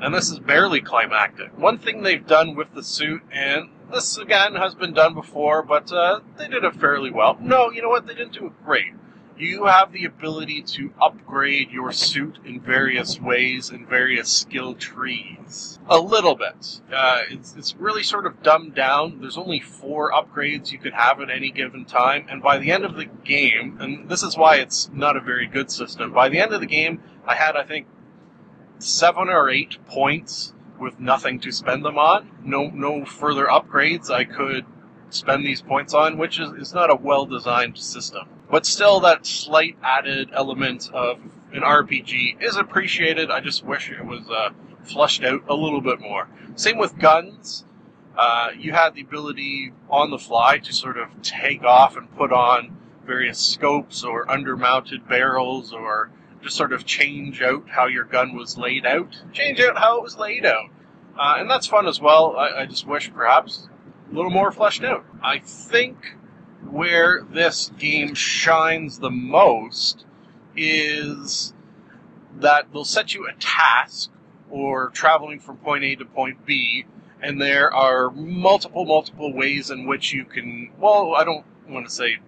And 0.00 0.14
this 0.14 0.30
is 0.30 0.38
barely 0.38 0.80
climactic. 0.80 1.56
One 1.58 1.78
thing 1.78 2.02
they've 2.02 2.26
done 2.26 2.54
with 2.54 2.72
the 2.74 2.82
suit, 2.82 3.22
and 3.30 3.68
this 3.92 4.16
again 4.16 4.54
has 4.54 4.74
been 4.74 4.94
done 4.94 5.14
before, 5.14 5.62
but 5.62 5.92
uh, 5.92 6.20
they 6.38 6.48
did 6.48 6.64
it 6.64 6.74
fairly 6.76 7.10
well. 7.10 7.36
No, 7.40 7.70
you 7.70 7.82
know 7.82 7.90
what? 7.90 8.06
They 8.06 8.14
didn't 8.14 8.32
do 8.32 8.46
it 8.46 8.64
great 8.64 8.94
you 9.40 9.66
have 9.66 9.92
the 9.92 10.04
ability 10.04 10.62
to 10.62 10.92
upgrade 11.00 11.70
your 11.70 11.92
suit 11.92 12.38
in 12.44 12.60
various 12.60 13.20
ways 13.20 13.70
in 13.70 13.86
various 13.86 14.28
skill 14.30 14.74
trees. 14.74 15.78
A 15.88 15.98
little 15.98 16.34
bit. 16.34 16.80
Uh, 16.92 17.22
it's, 17.30 17.54
it's 17.56 17.74
really 17.76 18.02
sort 18.02 18.26
of 18.26 18.42
dumbed 18.42 18.74
down. 18.74 19.20
There's 19.20 19.38
only 19.38 19.60
four 19.60 20.12
upgrades 20.12 20.70
you 20.72 20.78
could 20.78 20.92
have 20.92 21.20
at 21.20 21.30
any 21.30 21.50
given 21.50 21.84
time, 21.84 22.26
and 22.28 22.42
by 22.42 22.58
the 22.58 22.70
end 22.70 22.84
of 22.84 22.96
the 22.96 23.06
game, 23.06 23.78
and 23.80 24.08
this 24.08 24.22
is 24.22 24.36
why 24.36 24.56
it's 24.56 24.90
not 24.92 25.16
a 25.16 25.20
very 25.20 25.46
good 25.46 25.70
system, 25.70 26.12
by 26.12 26.28
the 26.28 26.38
end 26.38 26.52
of 26.52 26.60
the 26.60 26.66
game, 26.66 27.02
I 27.26 27.34
had, 27.34 27.56
I 27.56 27.64
think, 27.64 27.86
seven 28.78 29.28
or 29.28 29.48
eight 29.48 29.76
points 29.86 30.54
with 30.78 30.98
nothing 30.98 31.40
to 31.40 31.52
spend 31.52 31.84
them 31.84 31.98
on. 31.98 32.30
No, 32.42 32.68
no 32.68 33.04
further 33.04 33.46
upgrades 33.46 34.10
I 34.10 34.24
could 34.24 34.64
spend 35.10 35.44
these 35.44 35.60
points 35.60 35.92
on, 35.92 36.16
which 36.16 36.40
is, 36.40 36.52
is 36.52 36.72
not 36.72 36.90
a 36.90 36.94
well 36.94 37.26
designed 37.26 37.78
system. 37.78 38.28
But 38.50 38.66
still, 38.66 39.00
that 39.00 39.26
slight 39.26 39.76
added 39.82 40.30
element 40.32 40.90
of 40.92 41.20
an 41.52 41.62
RPG 41.62 42.42
is 42.42 42.56
appreciated. 42.56 43.30
I 43.30 43.40
just 43.40 43.64
wish 43.64 43.90
it 43.90 44.04
was 44.04 44.28
uh, 44.28 44.50
flushed 44.82 45.22
out 45.22 45.42
a 45.48 45.54
little 45.54 45.80
bit 45.80 46.00
more. 46.00 46.28
Same 46.56 46.78
with 46.78 46.98
guns. 46.98 47.64
Uh, 48.16 48.50
you 48.58 48.72
had 48.72 48.94
the 48.94 49.02
ability 49.02 49.72
on 49.88 50.10
the 50.10 50.18
fly 50.18 50.58
to 50.58 50.72
sort 50.72 50.98
of 50.98 51.08
take 51.22 51.62
off 51.62 51.96
and 51.96 52.14
put 52.16 52.32
on 52.32 52.76
various 53.06 53.38
scopes 53.38 54.04
or 54.04 54.26
undermounted 54.26 55.08
barrels 55.08 55.72
or 55.72 56.10
just 56.42 56.56
sort 56.56 56.72
of 56.72 56.84
change 56.84 57.42
out 57.42 57.68
how 57.68 57.86
your 57.86 58.04
gun 58.04 58.34
was 58.36 58.58
laid 58.58 58.84
out. 58.84 59.22
Change 59.32 59.60
out 59.60 59.78
how 59.78 59.98
it 59.98 60.02
was 60.02 60.16
laid 60.16 60.44
out. 60.44 60.70
Uh, 61.18 61.36
and 61.38 61.50
that's 61.50 61.66
fun 61.66 61.86
as 61.86 62.00
well. 62.00 62.36
I, 62.36 62.62
I 62.62 62.66
just 62.66 62.86
wish 62.86 63.12
perhaps 63.12 63.68
a 64.10 64.14
little 64.14 64.30
more 64.30 64.50
fleshed 64.50 64.82
out. 64.84 65.04
I 65.22 65.38
think 65.38 66.16
where 66.72 67.22
this 67.22 67.70
game 67.78 68.14
shines 68.14 68.98
the 68.98 69.10
most 69.10 70.04
is 70.56 71.52
that 72.38 72.72
they'll 72.72 72.84
set 72.84 73.14
you 73.14 73.26
a 73.26 73.32
task 73.34 74.10
or 74.48 74.90
traveling 74.90 75.38
from 75.38 75.56
point 75.58 75.84
A 75.84 75.96
to 75.96 76.04
point 76.04 76.44
B, 76.44 76.84
and 77.20 77.40
there 77.40 77.72
are 77.72 78.10
multiple, 78.10 78.84
multiple 78.84 79.32
ways 79.32 79.70
in 79.70 79.86
which 79.86 80.12
you 80.12 80.24
can. 80.24 80.70
Well, 80.78 81.14
I 81.14 81.24
don't 81.24 81.44
want 81.68 81.86
to 81.86 81.92
say 81.92 82.18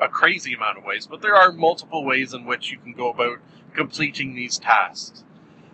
a 0.00 0.08
crazy 0.08 0.54
amount 0.54 0.78
of 0.78 0.84
ways, 0.84 1.06
but 1.06 1.22
there 1.22 1.34
are 1.34 1.52
multiple 1.52 2.04
ways 2.04 2.32
in 2.34 2.44
which 2.44 2.70
you 2.70 2.78
can 2.78 2.92
go 2.92 3.10
about 3.10 3.38
completing 3.74 4.34
these 4.34 4.58
tasks. 4.58 5.24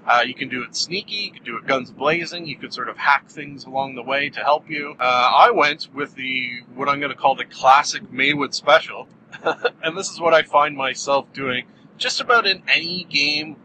Uh, 0.08 0.22
you 0.22 0.32
can 0.32 0.48
do 0.48 0.62
it 0.62 0.74
sneaky, 0.74 1.16
you 1.16 1.32
can 1.32 1.44
do 1.44 1.58
it 1.58 1.66
guns 1.66 1.90
blazing, 1.90 2.46
you 2.46 2.56
could 2.56 2.72
sort 2.72 2.88
of 2.88 2.96
hack 2.96 3.28
things 3.28 3.66
along 3.66 3.94
the 3.94 4.02
way 4.02 4.30
to 4.30 4.40
help 4.40 4.70
you. 4.70 4.96
Uh, 4.98 5.30
I 5.36 5.50
went 5.50 5.92
with 5.94 6.14
the, 6.14 6.62
what 6.74 6.88
I'm 6.88 6.98
going 6.98 7.12
to 7.12 7.18
call 7.18 7.34
the 7.34 7.44
classic 7.44 8.10
Maywood 8.10 8.54
special, 8.54 9.06
and 9.82 9.98
this 9.98 10.10
is 10.10 10.18
what 10.18 10.32
I 10.32 10.42
find 10.42 10.76
myself 10.76 11.30
doing 11.34 11.66
just 11.98 12.20
about 12.20 12.46
in 12.46 12.62
any 12.68 13.04
game 13.04 13.56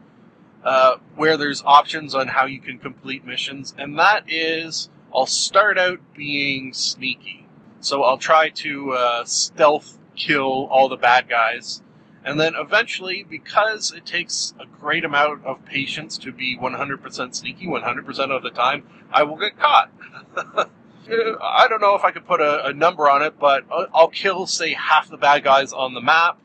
uh, 0.63 0.97
where 1.15 1.37
there's 1.37 1.63
options 1.63 2.13
on 2.13 2.27
how 2.27 2.45
you 2.45 2.59
can 2.59 2.77
complete 2.77 3.25
missions, 3.25 3.73
and 3.77 3.97
that 3.99 4.25
is 4.27 4.89
I'll 5.15 5.25
start 5.25 5.77
out 5.77 5.99
being 6.15 6.73
sneaky. 6.73 7.47
So 7.79 8.03
I'll 8.03 8.17
try 8.17 8.49
to 8.49 8.91
uh, 8.91 9.25
stealth 9.25 9.97
kill 10.15 10.67
all 10.71 10.89
the 10.89 10.97
bad 10.97 11.29
guys 11.29 11.81
and 12.25 12.39
then 12.39 12.53
eventually, 12.55 13.25
because 13.29 13.91
it 13.91 14.05
takes 14.05 14.53
a 14.59 14.65
great 14.65 15.03
amount 15.03 15.45
of 15.45 15.65
patience 15.65 16.17
to 16.19 16.31
be 16.31 16.57
100% 16.57 17.35
sneaky 17.35 17.67
100% 17.67 18.31
of 18.31 18.43
the 18.43 18.49
time, 18.49 18.83
I 19.11 19.23
will 19.23 19.35
get 19.35 19.59
caught. 19.59 19.91
I 21.05 21.67
don't 21.67 21.81
know 21.81 21.95
if 21.95 22.03
I 22.03 22.11
could 22.11 22.25
put 22.25 22.39
a, 22.39 22.67
a, 22.67 22.73
number 22.73 23.09
on 23.09 23.21
it, 23.21 23.37
but 23.37 23.65
I'll 23.69 24.07
kill, 24.07 24.47
say, 24.47 24.73
half 24.73 25.09
the 25.09 25.17
bad 25.17 25.43
guys 25.43 25.73
on 25.73 25.93
the 25.93 26.01
map, 26.01 26.39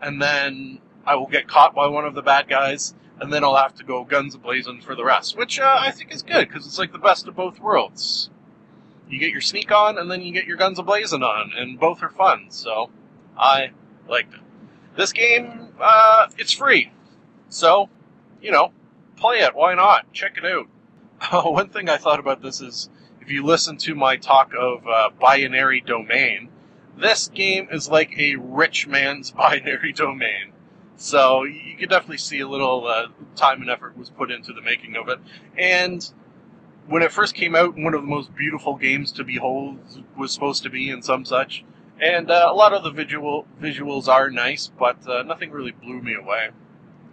and 0.00 0.22
then 0.22 0.78
I 1.04 1.16
will 1.16 1.26
get 1.26 1.48
caught 1.48 1.74
by 1.74 1.88
one 1.88 2.04
of 2.04 2.14
the 2.14 2.22
bad 2.22 2.48
guys, 2.48 2.94
and 3.20 3.32
then 3.32 3.42
I'll 3.42 3.56
have 3.56 3.74
to 3.76 3.84
go 3.84 4.04
guns 4.04 4.36
blazing 4.36 4.80
for 4.80 4.94
the 4.94 5.04
rest, 5.04 5.36
which 5.36 5.58
uh, 5.58 5.76
I 5.80 5.90
think 5.90 6.12
is 6.14 6.22
good 6.22 6.48
because 6.48 6.66
it's 6.66 6.78
like 6.78 6.92
the 6.92 6.98
best 6.98 7.26
of 7.26 7.34
both 7.34 7.58
worlds. 7.58 8.30
You 9.08 9.18
get 9.18 9.32
your 9.32 9.40
sneak 9.40 9.72
on, 9.72 9.98
and 9.98 10.08
then 10.08 10.22
you 10.22 10.32
get 10.32 10.46
your 10.46 10.56
guns 10.56 10.80
blazing 10.80 11.24
on, 11.24 11.50
and 11.56 11.78
both 11.80 12.00
are 12.02 12.10
fun. 12.10 12.46
So 12.50 12.90
I 13.36 13.72
liked 14.08 14.34
it. 14.34 14.40
This 14.96 15.12
game, 15.12 15.68
uh, 15.80 16.28
it's 16.38 16.52
free. 16.52 16.92
So, 17.48 17.88
you 18.42 18.50
know, 18.50 18.72
play 19.16 19.38
it. 19.38 19.54
Why 19.54 19.74
not? 19.74 20.12
Check 20.12 20.36
it 20.38 20.44
out. 20.44 20.66
Oh, 21.32 21.50
one 21.50 21.68
thing 21.68 21.90
I 21.90 21.98
thought 21.98 22.18
about 22.18 22.40
this 22.40 22.62
is 22.62 22.88
if 23.20 23.30
you 23.30 23.44
listen 23.44 23.76
to 23.76 23.94
my 23.94 24.16
talk 24.16 24.52
of 24.58 24.86
uh, 24.86 25.10
binary 25.20 25.82
domain, 25.82 26.48
this 26.96 27.28
game 27.28 27.68
is 27.70 27.90
like 27.90 28.18
a 28.18 28.36
rich 28.36 28.86
man's 28.86 29.30
binary 29.42 29.92
domain. 29.92 30.52
So 30.96 31.44
you 31.44 31.76
can 31.76 31.90
definitely 31.90 32.18
see 32.18 32.40
a 32.40 32.48
little 32.48 32.86
uh, 32.86 33.08
time 33.36 33.60
and 33.60 33.70
effort 33.70 33.98
was 33.98 34.08
put 34.08 34.30
into 34.30 34.54
the 34.54 34.62
making 34.62 34.96
of 34.96 35.10
it. 35.10 35.18
And 35.58 36.10
when 36.86 37.02
it 37.02 37.12
first 37.12 37.34
came 37.34 37.54
out, 37.54 37.76
one 37.76 37.94
of 37.94 38.00
the 38.02 38.06
most 38.08 38.34
beautiful 38.34 38.76
games 38.76 39.12
to 39.12 39.24
behold 39.24 39.78
was 40.16 40.32
supposed 40.32 40.62
to 40.64 40.70
be, 40.70 40.90
and 40.90 41.04
some 41.04 41.24
such. 41.24 41.64
And 42.00 42.30
uh, 42.30 42.48
a 42.50 42.54
lot 42.54 42.72
of 42.72 42.82
the 42.82 42.90
visual 42.90 43.46
visuals 43.60 44.08
are 44.08 44.30
nice, 44.30 44.68
but 44.78 45.06
uh, 45.06 45.22
nothing 45.22 45.50
really 45.50 45.72
blew 45.72 46.00
me 46.00 46.14
away. 46.14 46.48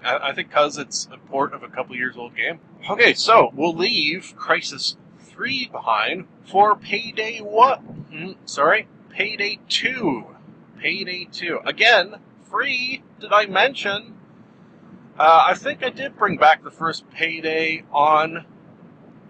I, 0.01 0.29
I 0.29 0.33
think 0.33 0.47
because 0.47 0.77
it's 0.77 1.09
a 1.11 1.17
port 1.17 1.53
of 1.53 1.61
a 1.61 1.67
couple 1.67 1.95
years 1.95 2.15
old 2.15 2.35
game. 2.35 2.59
Okay, 2.89 3.13
so 3.13 3.51
we'll 3.53 3.75
leave 3.75 4.33
Crysis 4.37 4.95
3 5.19 5.67
behind 5.71 6.27
for 6.45 6.75
Payday 6.75 7.39
what? 7.39 7.83
Mm-hmm, 7.83 8.31
sorry, 8.45 8.87
Payday 9.09 9.59
2. 9.67 10.25
Payday 10.79 11.27
2. 11.33 11.59
Again, 11.65 12.15
free, 12.49 13.03
did 13.19 13.33
I 13.33 13.45
mention? 13.45 14.15
Uh, 15.19 15.47
I 15.47 15.53
think 15.55 15.83
I 15.83 15.89
did 15.89 16.15
bring 16.15 16.37
back 16.37 16.63
the 16.63 16.71
first 16.71 17.09
Payday 17.09 17.83
on 17.91 18.45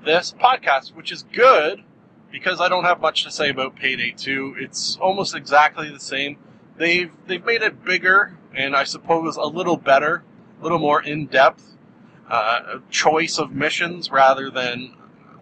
this 0.05 0.35
podcast, 0.39 0.93
which 0.93 1.11
is 1.11 1.23
good 1.23 1.83
because 2.31 2.61
I 2.61 2.69
don't 2.69 2.83
have 2.83 2.99
much 2.99 3.23
to 3.23 3.31
say 3.31 3.49
about 3.49 3.75
Payday 3.75 4.13
2. 4.17 4.55
It's 4.59 4.97
almost 4.97 5.35
exactly 5.35 5.89
the 5.89 5.99
same. 5.99 6.37
They've 6.77 7.11
they've 7.25 7.43
made 7.43 7.61
it 7.61 7.83
bigger 7.83 8.37
and 8.53 8.75
I 8.75 8.83
suppose 8.83 9.37
a 9.37 9.43
little 9.43 9.77
better, 9.77 10.23
a 10.59 10.63
little 10.63 10.79
more 10.79 11.01
in 11.01 11.27
depth 11.27 11.63
uh, 12.29 12.79
choice 12.89 13.37
of 13.37 13.51
missions 13.51 14.11
rather 14.11 14.49
than 14.49 14.95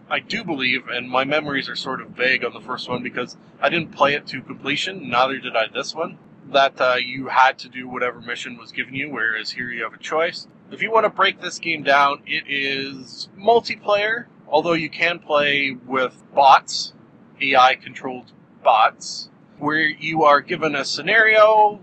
I 0.10 0.20
do 0.20 0.44
believe, 0.44 0.88
and 0.88 1.10
my 1.10 1.24
memories 1.24 1.68
are 1.68 1.75
sort 1.75 2.01
of 2.01 2.10
vague 2.10 2.46
on 2.46 2.54
the 2.54 2.62
first 2.62 2.88
one 2.88 3.01
because 3.01 3.38
I 3.60 3.70
didn't 3.70 3.92
play 3.92 4.13
it 4.13 4.27
to 4.27 4.42
completion. 4.42 5.10
Neither 5.10 5.39
did 5.39 5.56
I 5.56 5.68
this 5.68 5.96
one. 5.96 6.20
That 6.51 6.80
uh, 6.80 6.98
you 7.04 7.27
had 7.27 7.58
to 7.60 7.70
do 7.70 7.88
whatever 7.88 8.22
mission 8.22 8.58
was 8.58 8.72
given 8.72 8.94
you, 8.94 9.10
whereas 9.10 9.51
here 9.51 9.72
you 9.72 9.82
have 9.84 9.96
a 9.96 9.98
choice. 9.98 10.48
If 10.70 10.84
you 10.84 10.92
want 10.92 11.06
to 11.06 11.10
break 11.10 11.42
this 11.42 11.58
game 11.58 11.82
down, 11.82 12.22
it 12.27 12.44
is 12.48 13.30
multiplayer 13.38 14.25
although 14.56 14.72
you 14.72 14.90
can 14.90 15.20
play 15.20 15.76
with 15.86 16.24
bots, 16.34 16.94
AI 17.42 17.76
controlled 17.76 18.32
bots, 18.64 19.30
where 19.58 19.82
you 19.82 20.24
are 20.24 20.40
given 20.40 20.74
a 20.74 20.86
scenario, 20.86 21.78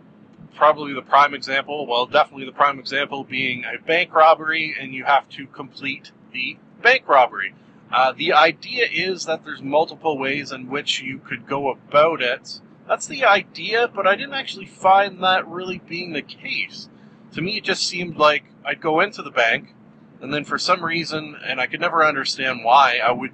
probably 0.56 0.94
the 0.94 1.02
prime 1.02 1.34
example, 1.34 1.86
well, 1.86 2.06
definitely 2.06 2.46
the 2.46 2.50
prime 2.50 2.78
example 2.78 3.24
being 3.24 3.62
a 3.66 3.78
bank 3.86 4.14
robbery, 4.14 4.74
and 4.80 4.94
you 4.94 5.04
have 5.04 5.28
to 5.28 5.46
complete 5.48 6.12
the 6.32 6.56
bank 6.80 7.06
robbery. 7.06 7.54
Uh, 7.92 8.12
the 8.16 8.32
idea 8.32 8.86
is 8.90 9.26
that 9.26 9.44
there's 9.44 9.60
multiple 9.60 10.16
ways 10.16 10.50
in 10.50 10.70
which 10.70 11.02
you 11.02 11.18
could 11.18 11.46
go 11.46 11.70
about 11.70 12.22
it. 12.22 12.58
that's 12.88 13.06
the 13.06 13.22
idea, 13.22 13.86
but 13.86 14.06
I 14.06 14.16
didn't 14.16 14.32
actually 14.32 14.64
find 14.64 15.22
that 15.22 15.46
really 15.46 15.82
being 15.86 16.14
the 16.14 16.22
case. 16.22 16.88
To 17.34 17.42
me, 17.42 17.58
it 17.58 17.64
just 17.64 17.86
seemed 17.86 18.16
like 18.16 18.44
I'd 18.64 18.80
go 18.80 19.00
into 19.00 19.20
the 19.20 19.30
bank, 19.30 19.74
and 20.22 20.32
then 20.32 20.44
for 20.44 20.56
some 20.56 20.84
reason, 20.84 21.36
and 21.44 21.60
I 21.60 21.66
could 21.66 21.80
never 21.80 22.04
understand 22.04 22.64
why, 22.64 22.98
I 23.04 23.10
would 23.10 23.32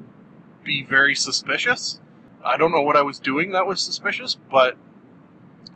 be 0.64 0.82
very 0.82 1.14
suspicious. 1.14 2.00
I 2.42 2.56
don't 2.56 2.72
know 2.72 2.80
what 2.80 2.96
I 2.96 3.02
was 3.02 3.18
doing 3.18 3.52
that 3.52 3.66
was 3.66 3.82
suspicious, 3.82 4.38
but 4.50 4.76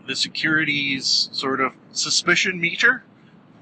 the 0.06 0.16
security's 0.16 1.28
sort 1.32 1.60
of 1.60 1.74
suspicion 1.92 2.58
meter 2.58 3.04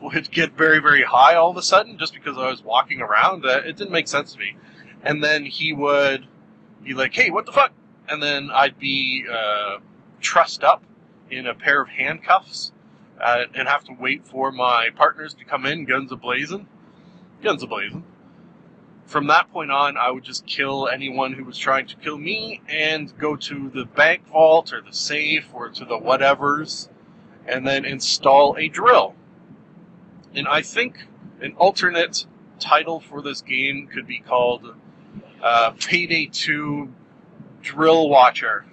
would 0.00 0.30
get 0.30 0.56
very, 0.56 0.78
very 0.78 1.02
high 1.02 1.34
all 1.34 1.50
of 1.50 1.56
a 1.56 1.62
sudden 1.62 1.98
just 1.98 2.14
because 2.14 2.38
I 2.38 2.48
was 2.48 2.62
walking 2.62 3.00
around. 3.00 3.44
Uh, 3.44 3.60
it 3.64 3.76
didn't 3.76 3.90
make 3.90 4.08
sense 4.08 4.32
to 4.34 4.38
me. 4.38 4.56
And 5.02 5.22
then 5.22 5.44
he 5.44 5.72
would 5.72 6.26
be 6.84 6.94
like, 6.94 7.14
hey, 7.14 7.30
what 7.30 7.46
the 7.46 7.52
fuck? 7.52 7.72
And 8.08 8.22
then 8.22 8.50
I'd 8.50 8.78
be 8.78 9.26
uh, 9.30 9.78
trussed 10.20 10.62
up 10.62 10.84
in 11.30 11.46
a 11.46 11.54
pair 11.54 11.82
of 11.82 11.88
handcuffs 11.88 12.72
uh, 13.20 13.44
and 13.54 13.68
have 13.68 13.84
to 13.84 13.92
wait 13.92 14.26
for 14.26 14.52
my 14.52 14.88
partners 14.94 15.34
to 15.34 15.44
come 15.44 15.66
in, 15.66 15.84
guns 15.84 16.12
ablazing. 16.12 16.66
Guns 17.42 17.64
ablazing. 17.64 18.02
From 19.06 19.26
that 19.26 19.50
point 19.50 19.72
on, 19.72 19.96
I 19.96 20.10
would 20.10 20.22
just 20.22 20.46
kill 20.46 20.86
anyone 20.86 21.32
who 21.32 21.44
was 21.44 21.58
trying 21.58 21.86
to 21.86 21.96
kill 21.96 22.16
me 22.16 22.60
and 22.68 23.16
go 23.18 23.34
to 23.34 23.70
the 23.70 23.84
bank 23.84 24.28
vault 24.28 24.72
or 24.72 24.80
the 24.82 24.92
safe 24.92 25.48
or 25.52 25.68
to 25.70 25.84
the 25.84 25.98
whatevers 25.98 26.88
and 27.46 27.66
then 27.66 27.84
install 27.84 28.56
a 28.56 28.68
drill. 28.68 29.14
And 30.34 30.46
I 30.46 30.62
think 30.62 31.06
an 31.40 31.54
alternate 31.56 32.26
title 32.60 33.00
for 33.00 33.20
this 33.22 33.40
game 33.40 33.88
could 33.88 34.06
be 34.06 34.20
called 34.20 34.76
uh, 35.42 35.72
Payday 35.80 36.26
2 36.26 36.92
Drill 37.62 38.08
Watcher. 38.08 38.66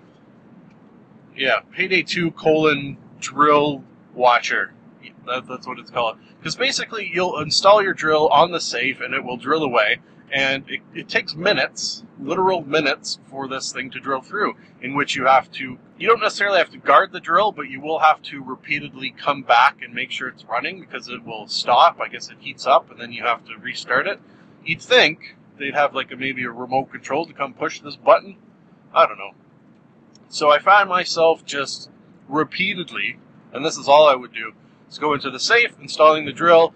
Yeah, 1.35 1.61
Payday 1.71 2.03
2 2.03 2.31
colon 2.31 2.97
Drill 3.19 3.83
Watcher. 4.13 4.73
That, 5.25 5.47
that's 5.47 5.67
what 5.67 5.79
it's 5.79 5.91
called. 5.91 6.17
Because 6.39 6.55
basically, 6.55 7.09
you'll 7.13 7.39
install 7.39 7.81
your 7.81 7.93
drill 7.93 8.27
on 8.29 8.51
the 8.51 8.61
safe 8.61 9.01
and 9.01 9.13
it 9.13 9.23
will 9.23 9.37
drill 9.37 9.63
away. 9.63 9.97
And 10.31 10.65
it, 10.69 10.81
it 10.93 11.07
takes 11.07 11.35
minutes, 11.35 12.03
literal 12.19 12.61
minutes, 12.61 13.19
for 13.29 13.47
this 13.47 13.71
thing 13.71 13.89
to 13.91 13.99
drill 13.99 14.21
through, 14.21 14.55
in 14.81 14.93
which 14.93 15.15
you 15.15 15.25
have 15.25 15.49
to, 15.53 15.77
you 15.97 16.07
don't 16.07 16.19
necessarily 16.19 16.57
have 16.57 16.69
to 16.71 16.77
guard 16.77 17.13
the 17.13 17.21
drill, 17.21 17.53
but 17.53 17.69
you 17.69 17.79
will 17.79 17.99
have 17.99 18.21
to 18.23 18.43
repeatedly 18.43 19.11
come 19.11 19.43
back 19.43 19.81
and 19.81 19.93
make 19.93 20.11
sure 20.11 20.27
it's 20.27 20.43
running 20.43 20.81
because 20.81 21.07
it 21.07 21.23
will 21.23 21.47
stop. 21.47 21.99
I 22.01 22.09
guess 22.09 22.29
it 22.29 22.37
heats 22.39 22.67
up 22.67 22.91
and 22.91 22.99
then 22.99 23.13
you 23.13 23.23
have 23.23 23.45
to 23.45 23.57
restart 23.57 24.05
it. 24.05 24.19
You'd 24.65 24.81
think 24.81 25.37
they'd 25.57 25.75
have 25.75 25.95
like 25.95 26.11
a, 26.11 26.17
maybe 26.17 26.43
a 26.43 26.51
remote 26.51 26.91
control 26.91 27.25
to 27.25 27.33
come 27.33 27.53
push 27.53 27.79
this 27.79 27.95
button. 27.95 28.37
I 28.93 29.05
don't 29.05 29.17
know. 29.17 29.31
So 30.29 30.49
I 30.49 30.59
found 30.59 30.89
myself 30.89 31.45
just 31.45 31.89
repeatedly, 32.27 33.17
and 33.53 33.65
this 33.65 33.77
is 33.77 33.87
all 33.87 34.07
I 34.07 34.15
would 34.15 34.33
do, 34.33 34.53
is 34.89 34.97
go 34.97 35.13
into 35.13 35.29
the 35.29 35.39
safe, 35.39 35.75
installing 35.79 36.25
the 36.25 36.31
drill, 36.31 36.73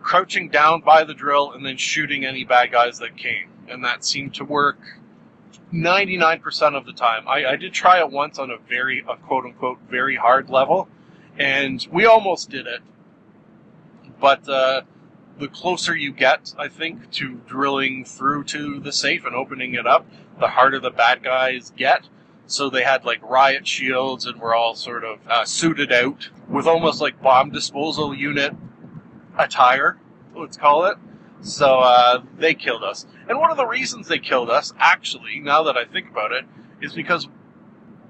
crouching 0.00 0.48
down 0.48 0.80
by 0.80 1.04
the 1.04 1.14
drill 1.14 1.52
and 1.52 1.64
then 1.64 1.76
shooting 1.76 2.24
any 2.24 2.44
bad 2.44 2.70
guys 2.70 2.98
that 2.98 3.16
came. 3.16 3.48
And 3.68 3.84
that 3.84 4.04
seemed 4.04 4.34
to 4.34 4.44
work 4.44 4.78
99% 5.72 6.76
of 6.76 6.86
the 6.86 6.92
time. 6.92 7.26
I, 7.26 7.46
I 7.46 7.56
did 7.56 7.72
try 7.72 7.98
it 7.98 8.10
once 8.10 8.38
on 8.38 8.50
a 8.50 8.58
very, 8.58 9.04
a 9.08 9.16
quote 9.16 9.44
unquote, 9.44 9.78
very 9.90 10.16
hard 10.16 10.48
level, 10.50 10.88
and 11.38 11.86
we 11.90 12.04
almost 12.04 12.50
did 12.50 12.66
it. 12.66 12.80
But 14.20 14.48
uh, 14.48 14.82
the 15.38 15.48
closer 15.48 15.96
you 15.96 16.12
get, 16.12 16.54
I 16.58 16.68
think, 16.68 17.10
to 17.12 17.40
drilling 17.46 18.04
through 18.04 18.44
to 18.44 18.78
the 18.78 18.92
safe 18.92 19.24
and 19.24 19.34
opening 19.34 19.74
it 19.74 19.86
up, 19.86 20.06
the 20.38 20.48
harder 20.48 20.78
the 20.78 20.90
bad 20.90 21.22
guys 21.22 21.72
get. 21.76 22.08
So 22.46 22.68
they 22.68 22.82
had 22.82 23.04
like 23.04 23.22
riot 23.22 23.66
shields 23.66 24.26
and 24.26 24.40
were 24.40 24.54
all 24.54 24.74
sort 24.74 25.04
of 25.04 25.18
uh, 25.28 25.44
suited 25.44 25.92
out 25.92 26.28
with 26.48 26.66
almost 26.66 27.00
like 27.00 27.22
bomb 27.22 27.50
disposal 27.50 28.14
unit 28.14 28.54
attire, 29.38 29.98
let's 30.34 30.56
call 30.56 30.84
it. 30.84 30.98
So 31.40 31.80
uh, 31.80 32.22
they 32.38 32.54
killed 32.54 32.84
us. 32.84 33.06
And 33.28 33.38
one 33.38 33.50
of 33.50 33.56
the 33.56 33.66
reasons 33.66 34.08
they 34.08 34.18
killed 34.18 34.50
us, 34.50 34.72
actually, 34.78 35.40
now 35.40 35.62
that 35.64 35.76
I 35.76 35.84
think 35.84 36.10
about 36.10 36.32
it, 36.32 36.44
is 36.80 36.92
because 36.92 37.28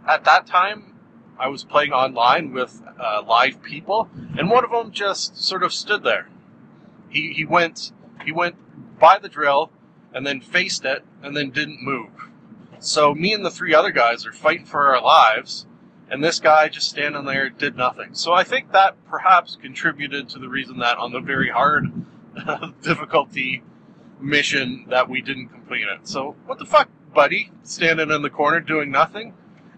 at 0.06 0.24
that 0.24 0.46
time 0.46 0.94
I 1.38 1.48
was 1.48 1.64
playing 1.64 1.92
online 1.92 2.52
with 2.52 2.82
uh, 2.98 3.22
live 3.26 3.62
people, 3.62 4.08
and 4.38 4.50
one 4.50 4.64
of 4.64 4.70
them 4.70 4.92
just 4.92 5.36
sort 5.36 5.62
of 5.62 5.72
stood 5.72 6.02
there. 6.04 6.28
He 7.08 7.32
he 7.32 7.44
went 7.44 7.92
he 8.24 8.32
went 8.32 8.56
by 8.98 9.18
the 9.18 9.28
drill, 9.28 9.70
and 10.12 10.26
then 10.26 10.40
faced 10.40 10.84
it, 10.84 11.04
and 11.22 11.36
then 11.36 11.50
didn't 11.50 11.82
move. 11.82 12.10
So 12.84 13.14
me 13.14 13.32
and 13.32 13.44
the 13.44 13.50
three 13.50 13.74
other 13.74 13.90
guys 13.90 14.26
are 14.26 14.32
fighting 14.32 14.66
for 14.66 14.94
our 14.94 15.00
lives, 15.00 15.66
and 16.10 16.22
this 16.22 16.38
guy 16.38 16.68
just 16.68 16.90
standing 16.90 17.24
there 17.24 17.48
did 17.48 17.76
nothing. 17.76 18.12
So 18.12 18.34
I 18.34 18.44
think 18.44 18.72
that 18.72 19.02
perhaps 19.06 19.56
contributed 19.56 20.28
to 20.28 20.38
the 20.38 20.50
reason 20.50 20.78
that 20.80 20.98
on 20.98 21.10
the 21.10 21.20
very 21.20 21.48
hard 21.48 21.90
difficulty 22.82 23.62
mission 24.20 24.84
that 24.90 25.08
we 25.08 25.22
didn't 25.22 25.48
complete 25.48 25.86
it. 25.88 26.06
So 26.06 26.36
what 26.44 26.58
the 26.58 26.66
fuck, 26.66 26.90
buddy, 27.14 27.52
standing 27.62 28.10
in 28.10 28.20
the 28.20 28.28
corner 28.28 28.60
doing 28.60 28.90
nothing? 28.90 29.32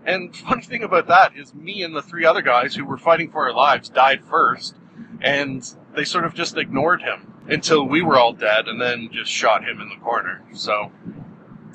And 0.04 0.34
funny 0.36 0.62
thing 0.62 0.82
about 0.82 1.06
that 1.06 1.36
is 1.36 1.54
me 1.54 1.84
and 1.84 1.94
the 1.94 2.02
three 2.02 2.24
other 2.24 2.42
guys 2.42 2.74
who 2.74 2.84
were 2.84 2.98
fighting 2.98 3.30
for 3.30 3.44
our 3.44 3.54
lives 3.54 3.88
died 3.88 4.24
first, 4.24 4.74
and 5.20 5.62
they 5.94 6.04
sort 6.04 6.24
of 6.24 6.34
just 6.34 6.56
ignored 6.56 7.02
him 7.02 7.34
until 7.48 7.84
we 7.84 8.02
were 8.02 8.18
all 8.18 8.32
dead, 8.32 8.66
and 8.66 8.80
then 8.80 9.10
just 9.12 9.30
shot 9.30 9.62
him 9.62 9.80
in 9.80 9.90
the 9.90 10.04
corner. 10.04 10.42
So, 10.52 10.90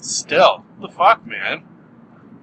still, 0.02 0.66
the 0.80 0.90
fuck, 0.90 1.26
man. 1.26 1.64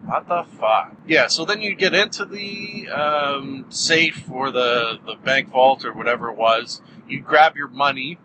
What 0.04 0.26
the 0.26 0.44
fuck? 0.58 0.96
Yeah, 1.06 1.26
so 1.26 1.44
then 1.44 1.60
you 1.60 1.74
get 1.74 1.94
into 1.94 2.24
the 2.24 2.88
um, 2.88 3.66
safe 3.68 4.30
or 4.30 4.50
the, 4.50 4.98
the 5.04 5.16
bank 5.16 5.50
vault 5.50 5.84
or 5.84 5.92
whatever 5.92 6.30
it 6.30 6.36
was. 6.36 6.80
You 7.06 7.20
grab 7.20 7.56
your 7.56 7.68
money, 7.68 8.18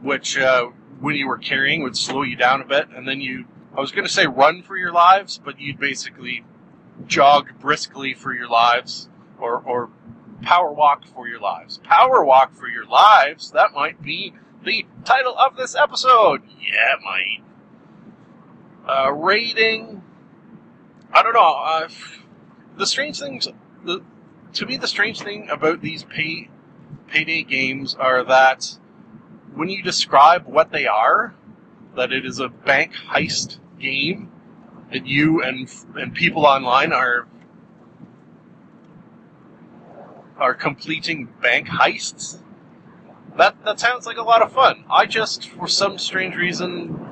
which 0.00 0.38
uh, 0.38 0.66
when 1.00 1.16
you 1.16 1.26
were 1.26 1.38
carrying 1.38 1.82
would 1.82 1.96
slow 1.96 2.22
you 2.22 2.36
down 2.36 2.60
a 2.60 2.64
bit, 2.64 2.88
and 2.94 3.08
then 3.08 3.20
you, 3.20 3.46
I 3.76 3.80
was 3.80 3.90
going 3.90 4.06
to 4.06 4.12
say 4.12 4.26
run 4.26 4.62
for 4.62 4.76
your 4.76 4.92
lives, 4.92 5.40
but 5.42 5.60
you'd 5.60 5.80
basically 5.80 6.44
jog 7.06 7.58
briskly 7.58 8.14
for 8.14 8.32
your 8.32 8.48
lives 8.48 9.08
or, 9.38 9.56
or 9.56 9.90
power 10.42 10.72
walk 10.72 11.06
for 11.06 11.26
your 11.26 11.40
lives. 11.40 11.78
Power 11.82 12.24
walk 12.24 12.54
for 12.54 12.68
your 12.68 12.84
lives, 12.84 13.50
that 13.52 13.72
might 13.72 14.02
be 14.02 14.34
the 14.64 14.86
title 15.04 15.36
of 15.36 15.56
this 15.56 15.74
episode. 15.74 16.42
Yeah, 16.60 16.94
might. 17.02 17.42
Uh, 18.86 19.12
rating 19.12 20.02
I 21.12 21.22
don't 21.22 21.32
know. 21.32 21.40
Uh, 21.40 21.88
the 22.76 22.86
strange 22.86 23.18
things, 23.18 23.48
the, 23.84 24.02
to 24.54 24.66
me, 24.66 24.76
the 24.76 24.86
strange 24.86 25.20
thing 25.20 25.48
about 25.50 25.80
these 25.80 26.04
pay 26.04 26.48
payday 27.08 27.42
games 27.42 27.94
are 27.94 28.24
that 28.24 28.78
when 29.54 29.68
you 29.68 29.82
describe 29.82 30.46
what 30.46 30.70
they 30.70 30.86
are, 30.86 31.34
that 31.96 32.12
it 32.12 32.24
is 32.24 32.38
a 32.38 32.48
bank 32.48 32.92
heist 33.08 33.58
game, 33.80 34.30
that 34.92 35.06
you 35.06 35.42
and 35.42 35.68
and 35.96 36.14
people 36.14 36.46
online 36.46 36.92
are 36.92 37.26
are 40.38 40.54
completing 40.54 41.28
bank 41.42 41.68
heists. 41.68 42.40
That 43.36 43.64
that 43.64 43.80
sounds 43.80 44.06
like 44.06 44.16
a 44.16 44.22
lot 44.22 44.42
of 44.42 44.52
fun. 44.52 44.84
I 44.88 45.06
just, 45.06 45.48
for 45.48 45.66
some 45.66 45.98
strange 45.98 46.36
reason, 46.36 47.09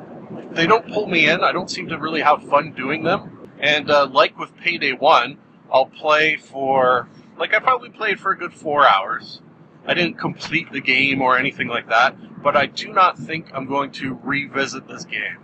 they 0.53 0.67
don't 0.67 0.87
pull 0.93 1.07
me 1.07 1.29
in. 1.29 1.43
I 1.43 1.53
don't 1.53 1.71
seem 1.71 1.89
to 1.89 1.99
really 1.99 2.21
have 2.21 2.43
fun 2.45 2.73
doing 2.73 3.05
them. 3.05 3.51
And 3.59 3.91
uh, 3.91 4.07
like 4.07 4.39
with 4.39 4.57
Payday 4.57 4.93
1, 4.93 5.39
I'll 5.73 5.87
play 5.87 6.37
for, 6.37 7.09
like, 7.39 7.55
I 7.55 7.59
probably 7.59 7.91
played 7.91 8.21
for 8.21 8.33
a 8.33 8.37
good 8.37 8.55
four 8.55 8.87
hours. 8.87 9.41
I 9.87 9.95
didn't 9.95 10.19
complete 10.19 10.71
the 10.71 10.81
game 10.81 11.23
or 11.23 11.39
anything 11.39 11.69
like 11.69 11.89
that, 11.89 12.43
but 12.43 12.57
I 12.57 12.67
do 12.67 12.93
not 12.93 13.19
think 13.19 13.51
I'm 13.55 13.67
going 13.67 13.91
to 13.93 14.19
revisit 14.23 14.87
this 14.87 15.05
game. 15.05 15.39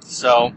So, 0.00 0.54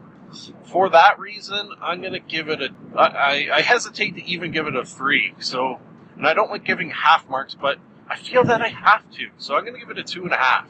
for 0.66 0.90
that 0.90 1.20
reason, 1.20 1.72
I'm 1.82 2.02
going 2.02 2.14
to 2.14 2.20
give 2.20 2.50
it 2.50 2.62
a. 2.62 2.70
I, 2.96 3.50
I 3.52 3.62
hesitate 3.62 4.16
to 4.16 4.24
even 4.26 4.52
give 4.52 4.68
it 4.68 4.76
a 4.76 4.86
3. 4.86 5.36
So, 5.40 5.80
and 6.16 6.28
I 6.28 6.34
don't 6.34 6.52
like 6.52 6.64
giving 6.64 6.92
half 6.92 7.28
marks, 7.28 7.56
but 7.56 7.80
I 8.08 8.16
feel 8.18 8.44
that 8.46 8.62
I 8.62 8.70
have 8.70 9.10
to. 9.12 9.30
So 9.38 9.56
I'm 9.56 9.64
going 9.64 9.74
to 9.74 9.80
give 9.80 9.90
it 9.90 10.00
a 10.00 10.04
2.5. 10.04 10.66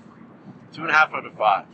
2.5 0.73 0.91
out 0.91 1.25
of 1.25 1.33
5. 1.33 1.65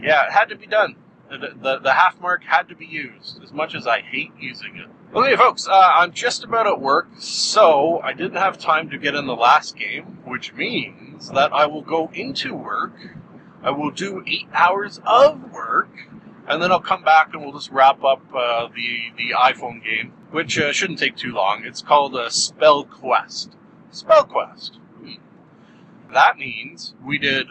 Yeah, 0.00 0.26
it 0.26 0.32
had 0.32 0.48
to 0.50 0.56
be 0.56 0.66
done. 0.66 0.96
The, 1.30 1.54
the, 1.60 1.78
the, 1.78 1.92
half 1.92 2.20
mark 2.20 2.44
had 2.44 2.68
to 2.68 2.76
be 2.76 2.84
used, 2.84 3.42
as 3.42 3.52
much 3.52 3.74
as 3.74 3.86
I 3.86 4.02
hate 4.02 4.30
using 4.38 4.76
it. 4.76 4.88
Okay, 5.16 5.36
folks, 5.36 5.66
uh, 5.66 5.72
I'm 5.72 6.12
just 6.12 6.44
about 6.44 6.66
at 6.66 6.80
work, 6.80 7.08
so 7.18 8.00
I 8.02 8.12
didn't 8.12 8.36
have 8.36 8.58
time 8.58 8.90
to 8.90 8.98
get 8.98 9.14
in 9.14 9.26
the 9.26 9.34
last 9.34 9.76
game, 9.76 10.18
which 10.24 10.52
means 10.52 11.30
that 11.30 11.52
I 11.52 11.66
will 11.66 11.82
go 11.82 12.10
into 12.12 12.54
work. 12.54 12.92
I 13.62 13.70
will 13.70 13.90
do 13.90 14.22
eight 14.26 14.48
hours 14.52 15.00
of 15.06 15.52
work, 15.52 15.88
and 16.46 16.62
then 16.62 16.70
I'll 16.70 16.80
come 16.80 17.02
back 17.02 17.30
and 17.32 17.42
we'll 17.42 17.52
just 17.52 17.70
wrap 17.70 18.04
up 18.04 18.22
uh, 18.34 18.68
the 18.74 19.12
the 19.16 19.34
iPhone 19.34 19.82
game, 19.82 20.12
which 20.30 20.58
uh, 20.58 20.72
shouldn't 20.72 20.98
take 20.98 21.16
too 21.16 21.32
long. 21.32 21.64
It's 21.64 21.80
called 21.80 22.14
a 22.14 22.30
Spell 22.30 22.84
Quest. 22.84 23.56
Spell 23.90 24.24
Quest. 24.24 24.78
Hmm. 25.00 25.14
That 26.12 26.36
means 26.36 26.94
we 27.02 27.16
did, 27.18 27.46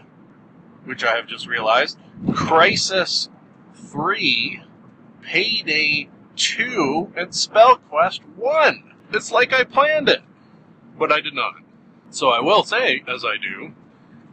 which 0.85 1.03
I 1.03 1.15
have 1.15 1.27
just 1.27 1.47
realized, 1.47 1.97
Crysis 2.27 3.29
3, 3.75 4.63
Payday 5.21 6.09
2 6.35 7.13
and 7.15 7.29
SpellQuest 7.29 8.21
1. 8.35 8.93
It's 9.11 9.31
like 9.31 9.53
I 9.53 9.63
planned 9.63 10.09
it, 10.09 10.21
but 10.97 11.11
I 11.11 11.21
did 11.21 11.33
not. 11.33 11.55
So 12.09 12.29
I 12.29 12.39
will 12.41 12.63
say, 12.63 13.03
as 13.07 13.23
I 13.25 13.37
do, 13.37 13.73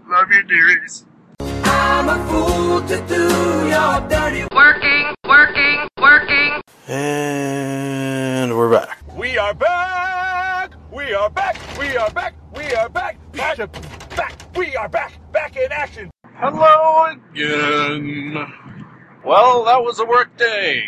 love 0.06 0.30
you, 0.30 0.42
dearies. 0.42 1.06
I'm 1.40 2.08
a 2.08 2.26
fool 2.28 2.80
to 2.82 3.06
do 3.06 3.68
your 3.68 4.08
dirty 4.08 4.46
Working, 4.54 5.14
working, 5.26 5.88
working. 5.98 6.60
And 6.88 8.56
we're 8.56 8.70
back. 8.70 8.98
We 9.16 9.38
are 9.38 9.54
back! 9.54 10.72
We 10.92 11.14
are 11.14 11.30
back! 11.30 11.58
We 11.78 11.96
are 11.96 12.10
back! 12.10 12.34
We 12.54 12.74
are 12.74 12.88
back! 12.88 13.18
Back! 13.32 13.58
Back! 14.16 14.56
We 14.56 14.76
are 14.76 14.88
back! 14.88 15.12
Back 15.32 15.56
in 15.56 15.70
action! 15.70 16.10
Hello 16.42 17.04
again. 17.04 18.34
Well, 19.22 19.66
that 19.66 19.84
was 19.84 20.00
a 20.00 20.06
work 20.06 20.38
day 20.38 20.84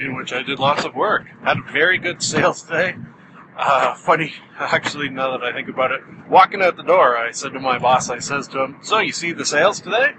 in 0.00 0.16
which 0.16 0.32
I 0.32 0.42
did 0.42 0.58
lots 0.58 0.84
of 0.84 0.96
work. 0.96 1.28
Had 1.44 1.58
a 1.58 1.72
very 1.72 1.96
good 1.96 2.20
sales 2.20 2.64
day. 2.64 2.96
Uh, 3.56 3.94
funny, 3.94 4.34
actually, 4.58 5.08
now 5.08 5.30
that 5.30 5.44
I 5.44 5.52
think 5.52 5.68
about 5.68 5.92
it, 5.92 6.00
walking 6.28 6.60
out 6.60 6.76
the 6.76 6.82
door, 6.82 7.16
I 7.16 7.30
said 7.30 7.52
to 7.52 7.60
my 7.60 7.78
boss, 7.78 8.10
I 8.10 8.18
says 8.18 8.48
to 8.48 8.64
him, 8.64 8.78
"So 8.82 8.98
you 8.98 9.12
see 9.12 9.30
the 9.30 9.44
sales 9.44 9.80
today?" 9.80 10.14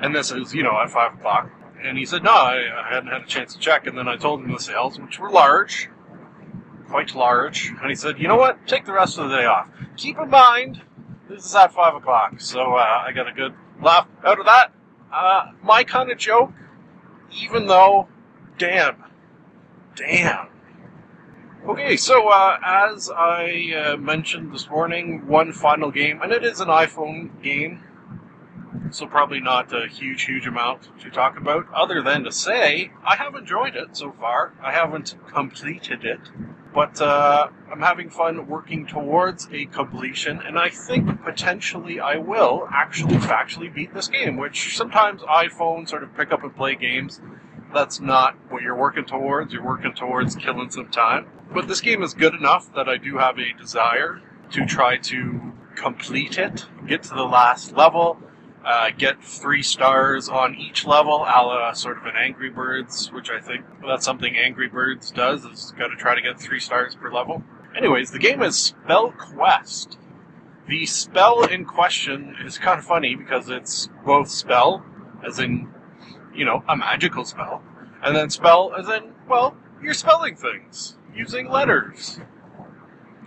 And 0.00 0.12
this 0.12 0.32
is, 0.32 0.52
you 0.52 0.64
know, 0.64 0.76
at 0.80 0.90
five 0.90 1.14
o'clock. 1.14 1.48
And 1.80 1.96
he 1.96 2.04
said, 2.04 2.24
"No, 2.24 2.32
I, 2.32 2.56
I 2.84 2.92
hadn't 2.92 3.12
had 3.12 3.22
a 3.22 3.26
chance 3.26 3.54
to 3.54 3.60
check." 3.60 3.86
And 3.86 3.96
then 3.96 4.08
I 4.08 4.16
told 4.16 4.40
him 4.40 4.50
the 4.50 4.58
sales, 4.58 4.98
which 4.98 5.20
were 5.20 5.30
large, 5.30 5.88
quite 6.88 7.14
large. 7.14 7.68
And 7.80 7.88
he 7.88 7.94
said, 7.94 8.18
"You 8.18 8.26
know 8.26 8.38
what? 8.38 8.66
Take 8.66 8.86
the 8.86 8.92
rest 8.92 9.18
of 9.18 9.30
the 9.30 9.36
day 9.36 9.44
off. 9.44 9.68
Keep 9.96 10.18
in 10.18 10.30
mind, 10.30 10.82
this 11.28 11.44
is 11.44 11.54
at 11.54 11.72
five 11.72 11.94
o'clock, 11.94 12.40
so 12.40 12.74
uh, 12.74 13.04
I 13.06 13.12
got 13.12 13.28
a 13.28 13.32
good 13.32 13.54
laugh 13.80 14.06
out 14.24 14.38
of 14.38 14.46
that. 14.46 14.72
Uh, 15.12 15.52
my 15.62 15.84
kind 15.84 16.10
of 16.10 16.18
joke, 16.18 16.52
even 17.32 17.66
though, 17.66 18.08
damn, 18.58 19.04
damn." 19.94 20.48
Okay, 21.66 21.96
so 21.96 22.28
uh, 22.28 22.58
as 22.64 23.10
I 23.10 23.72
uh, 23.92 23.96
mentioned 23.96 24.54
this 24.54 24.70
morning, 24.70 25.26
one 25.26 25.52
final 25.52 25.90
game, 25.90 26.22
and 26.22 26.32
it 26.32 26.44
is 26.44 26.60
an 26.60 26.68
iPhone 26.68 27.42
game, 27.42 27.82
so 28.90 29.06
probably 29.06 29.40
not 29.40 29.72
a 29.72 29.86
huge, 29.88 30.24
huge 30.24 30.46
amount 30.46 30.88
to 31.00 31.10
talk 31.10 31.36
about, 31.36 31.66
other 31.74 32.02
than 32.02 32.24
to 32.24 32.32
say 32.32 32.90
I 33.04 33.16
have 33.16 33.34
enjoyed 33.34 33.76
it 33.76 33.96
so 33.96 34.12
far. 34.12 34.52
I 34.62 34.72
haven't 34.72 35.14
completed 35.26 36.04
it, 36.04 36.20
but 36.74 37.00
uh, 37.00 37.48
I'm 37.70 37.80
having 37.80 38.10
fun 38.10 38.46
working 38.46 38.86
towards 38.86 39.48
a 39.52 39.66
completion, 39.66 40.40
and 40.40 40.58
I 40.58 40.70
think 40.70 41.22
potentially 41.22 42.00
I 42.00 42.16
will 42.16 42.68
actually 42.72 43.16
factually 43.16 43.72
beat 43.72 43.94
this 43.94 44.08
game, 44.08 44.36
which 44.36 44.76
sometimes 44.76 45.22
iPhones 45.22 45.88
sort 45.88 46.02
of 46.02 46.16
pick 46.16 46.32
up 46.32 46.42
and 46.42 46.54
play 46.54 46.74
games. 46.74 47.20
That's 47.74 48.00
not 48.00 48.34
what 48.48 48.62
you're 48.62 48.76
working 48.76 49.04
towards. 49.04 49.52
You're 49.52 49.64
working 49.64 49.92
towards 49.92 50.34
killing 50.36 50.70
some 50.70 50.88
time. 50.88 51.26
But 51.52 51.68
this 51.68 51.80
game 51.80 52.02
is 52.02 52.14
good 52.14 52.34
enough 52.34 52.72
that 52.74 52.88
I 52.88 52.96
do 52.96 53.18
have 53.18 53.38
a 53.38 53.52
desire 53.58 54.20
to 54.52 54.64
try 54.64 54.96
to 54.96 55.52
complete 55.74 56.38
it, 56.38 56.66
get 56.86 57.02
to 57.04 57.10
the 57.10 57.24
last 57.24 57.76
level, 57.76 58.18
uh, 58.64 58.90
get 58.96 59.22
three 59.22 59.62
stars 59.62 60.28
on 60.28 60.54
each 60.54 60.86
level, 60.86 61.18
a 61.18 61.42
la 61.42 61.72
sort 61.72 61.98
of 61.98 62.04
an 62.04 62.14
Angry 62.16 62.50
Birds, 62.50 63.12
which 63.12 63.30
I 63.30 63.40
think 63.40 63.64
that's 63.86 64.04
something 64.04 64.36
Angry 64.36 64.68
Birds 64.68 65.10
does, 65.10 65.44
is 65.44 65.72
got 65.78 65.88
to 65.88 65.96
try 65.96 66.14
to 66.14 66.22
get 66.22 66.40
three 66.40 66.60
stars 66.60 66.94
per 66.94 67.12
level. 67.12 67.42
Anyways, 67.76 68.10
the 68.10 68.18
game 68.18 68.42
is 68.42 68.56
Spell 68.56 69.12
Quest. 69.12 69.98
The 70.68 70.84
spell 70.84 71.44
in 71.44 71.64
question 71.64 72.36
is 72.44 72.58
kind 72.58 72.78
of 72.78 72.84
funny 72.84 73.14
because 73.14 73.48
it's 73.48 73.88
both 74.04 74.28
spell, 74.28 74.84
as 75.26 75.38
in, 75.38 75.72
you 76.34 76.44
know, 76.44 76.62
a 76.68 76.76
magical 76.76 77.24
spell, 77.24 77.62
and 78.02 78.14
then 78.14 78.28
spell 78.28 78.74
as 78.78 78.88
in, 78.88 79.14
well, 79.28 79.56
you're 79.82 79.94
spelling 79.94 80.36
things 80.36 80.96
using 81.14 81.48
letters. 81.48 82.20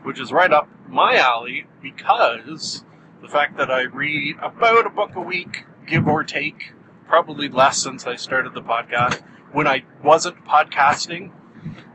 Which 0.03 0.19
is 0.19 0.31
right 0.31 0.51
up 0.51 0.67
my 0.87 1.15
alley 1.15 1.65
because 1.81 2.83
the 3.21 3.27
fact 3.27 3.57
that 3.57 3.69
I 3.69 3.83
read 3.83 4.37
about 4.41 4.87
a 4.87 4.89
book 4.89 5.11
a 5.15 5.21
week, 5.21 5.65
give 5.85 6.07
or 6.07 6.23
take, 6.23 6.71
probably 7.07 7.49
less 7.49 7.77
since 7.77 8.07
I 8.07 8.15
started 8.15 8.53
the 8.53 8.61
podcast. 8.61 9.21
When 9.51 9.67
I 9.67 9.83
wasn't 10.03 10.43
podcasting, 10.45 11.31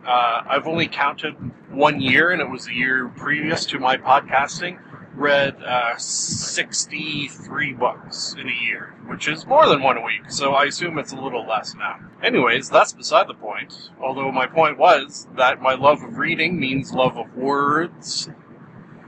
uh, 0.06 0.42
I've 0.48 0.68
only 0.68 0.86
counted 0.86 1.34
one 1.70 2.00
year, 2.00 2.30
and 2.30 2.40
it 2.40 2.48
was 2.48 2.66
the 2.66 2.74
year 2.74 3.08
previous 3.08 3.66
to 3.66 3.80
my 3.80 3.96
podcasting. 3.96 4.78
Read 5.14 5.60
uh, 5.62 5.96
63 5.96 7.72
books 7.72 8.36
in 8.38 8.48
a 8.48 8.64
year, 8.64 8.94
which 9.06 9.26
is 9.26 9.46
more 9.46 9.66
than 9.66 9.82
one 9.82 9.96
a 9.96 10.02
week, 10.02 10.30
so 10.30 10.52
I 10.52 10.66
assume 10.66 10.98
it's 10.98 11.12
a 11.12 11.20
little 11.20 11.46
less 11.46 11.74
now. 11.74 11.98
Anyways, 12.22 12.68
that's 12.68 12.92
beside 12.92 13.26
the 13.26 13.34
point. 13.34 13.90
Although 14.00 14.30
my 14.30 14.46
point 14.46 14.78
was 14.78 15.26
that 15.34 15.60
my 15.62 15.74
love 15.74 16.02
of 16.02 16.18
reading 16.18 16.60
means 16.60 16.92
love 16.92 17.16
of 17.16 17.34
words, 17.34 18.28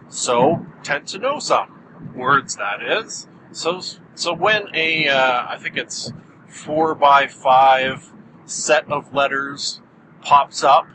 so 0.09 0.66
tend 0.83 1.07
to 1.09 1.18
know 1.18 1.38
some 1.38 1.78
words. 2.15 2.57
That 2.57 2.83
is. 2.83 3.27
So 3.53 3.81
so 4.15 4.35
when 4.35 4.67
a 4.75 5.09
uh, 5.09 5.47
I 5.49 5.59
think 5.59 5.77
it's 5.77 6.13
four 6.49 6.95
by 6.95 7.27
five 7.27 8.13
set 8.45 8.91
of 8.91 9.15
letters 9.15 9.81
pops 10.23 10.65
up, 10.65 10.87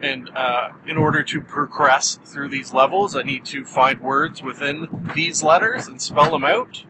and 0.00 0.30
uh, 0.34 0.70
in 0.86 0.96
order 0.96 1.22
to 1.22 1.40
progress 1.40 2.18
through 2.24 2.48
these 2.48 2.72
levels, 2.72 3.16
I 3.16 3.22
need 3.22 3.44
to 3.46 3.64
find 3.64 4.00
words 4.00 4.42
within 4.42 5.10
these 5.14 5.42
letters 5.42 5.86
and 5.86 6.00
spell 6.00 6.30
them 6.30 6.44
out. 6.44 6.84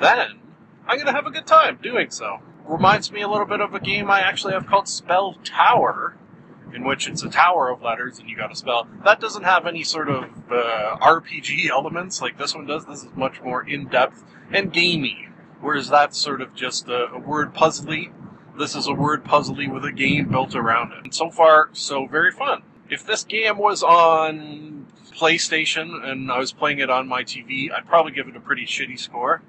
Then 0.00 0.40
I'm 0.86 0.98
gonna 0.98 1.12
have 1.12 1.26
a 1.26 1.30
good 1.30 1.46
time 1.46 1.78
doing 1.82 2.10
so. 2.10 2.40
Reminds 2.66 3.12
me 3.12 3.20
a 3.20 3.28
little 3.28 3.46
bit 3.46 3.60
of 3.60 3.74
a 3.74 3.80
game 3.80 4.10
I 4.10 4.20
actually 4.20 4.54
have 4.54 4.66
called 4.66 4.88
Spell 4.88 5.36
Tower, 5.44 6.16
in 6.74 6.84
which 6.84 7.08
it's 7.08 7.22
a 7.22 7.28
tower 7.30 7.70
of 7.70 7.82
letters 7.82 8.18
and 8.18 8.28
you 8.28 8.36
got 8.36 8.48
to 8.48 8.56
spell. 8.56 8.88
That 9.04 9.20
doesn't 9.20 9.44
have 9.44 9.66
any 9.66 9.84
sort 9.84 10.08
of 10.08 10.24
uh, 10.50 10.96
RPG 11.00 11.68
elements 11.68 12.20
like 12.20 12.36
this 12.36 12.54
one 12.54 12.66
does. 12.66 12.84
This 12.84 13.04
is 13.04 13.10
much 13.14 13.40
more 13.42 13.66
in 13.66 13.86
depth 13.86 14.24
and 14.52 14.72
gamey, 14.72 15.28
whereas 15.60 15.88
that's 15.88 16.18
sort 16.18 16.40
of 16.40 16.54
just 16.54 16.88
a, 16.88 17.12
a 17.12 17.18
word 17.18 17.54
puzzly. 17.54 18.12
This 18.58 18.74
is 18.74 18.88
a 18.88 18.92
word 18.92 19.24
puzzly 19.24 19.72
with 19.72 19.84
a 19.84 19.92
game 19.92 20.28
built 20.28 20.54
around 20.54 20.92
it. 20.92 21.04
And 21.04 21.14
so 21.14 21.30
far, 21.30 21.70
so 21.72 22.06
very 22.06 22.32
fun. 22.32 22.62
If 22.90 23.06
this 23.06 23.24
game 23.24 23.56
was 23.56 23.82
on 23.82 24.86
PlayStation 25.12 26.04
and 26.04 26.30
I 26.30 26.38
was 26.38 26.52
playing 26.52 26.80
it 26.80 26.90
on 26.90 27.08
my 27.08 27.22
TV, 27.22 27.72
I'd 27.72 27.86
probably 27.86 28.12
give 28.12 28.28
it 28.28 28.36
a 28.36 28.40
pretty 28.40 28.66
shitty 28.66 28.98
score. 28.98 29.42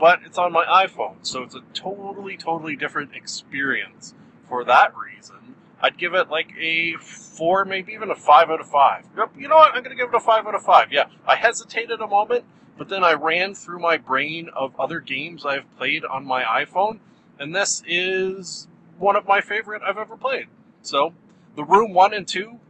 But 0.00 0.20
it's 0.24 0.38
on 0.38 0.52
my 0.52 0.64
iPhone, 0.64 1.16
so 1.22 1.42
it's 1.42 1.54
a 1.54 1.62
totally, 1.74 2.36
totally 2.36 2.76
different 2.76 3.14
experience. 3.14 4.14
For 4.48 4.64
that 4.64 4.92
reason, 4.96 5.51
I'd 5.82 5.98
give 5.98 6.14
it 6.14 6.30
like 6.30 6.52
a 6.58 6.94
four, 6.98 7.64
maybe 7.64 7.92
even 7.92 8.10
a 8.10 8.14
five 8.14 8.50
out 8.50 8.60
of 8.60 8.70
five. 8.70 9.04
You 9.36 9.48
know 9.48 9.56
what? 9.56 9.74
I'm 9.74 9.82
going 9.82 9.96
to 9.96 10.00
give 10.00 10.12
it 10.12 10.16
a 10.16 10.20
five 10.20 10.46
out 10.46 10.54
of 10.54 10.62
five. 10.62 10.92
Yeah, 10.92 11.06
I 11.26 11.34
hesitated 11.34 12.00
a 12.00 12.06
moment, 12.06 12.44
but 12.78 12.88
then 12.88 13.02
I 13.02 13.14
ran 13.14 13.54
through 13.54 13.80
my 13.80 13.96
brain 13.96 14.48
of 14.54 14.78
other 14.78 15.00
games 15.00 15.44
I've 15.44 15.70
played 15.76 16.04
on 16.04 16.24
my 16.24 16.42
iPhone, 16.42 17.00
and 17.38 17.54
this 17.54 17.82
is 17.86 18.68
one 18.98 19.16
of 19.16 19.26
my 19.26 19.40
favorite 19.40 19.82
I've 19.82 19.98
ever 19.98 20.16
played. 20.16 20.46
So, 20.82 21.14
the 21.56 21.64
Room 21.64 21.92
1 21.92 22.14
and 22.14 22.28
2, 22.28 22.60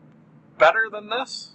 better 0.59 0.89
than 0.91 1.11
this. 1.11 1.51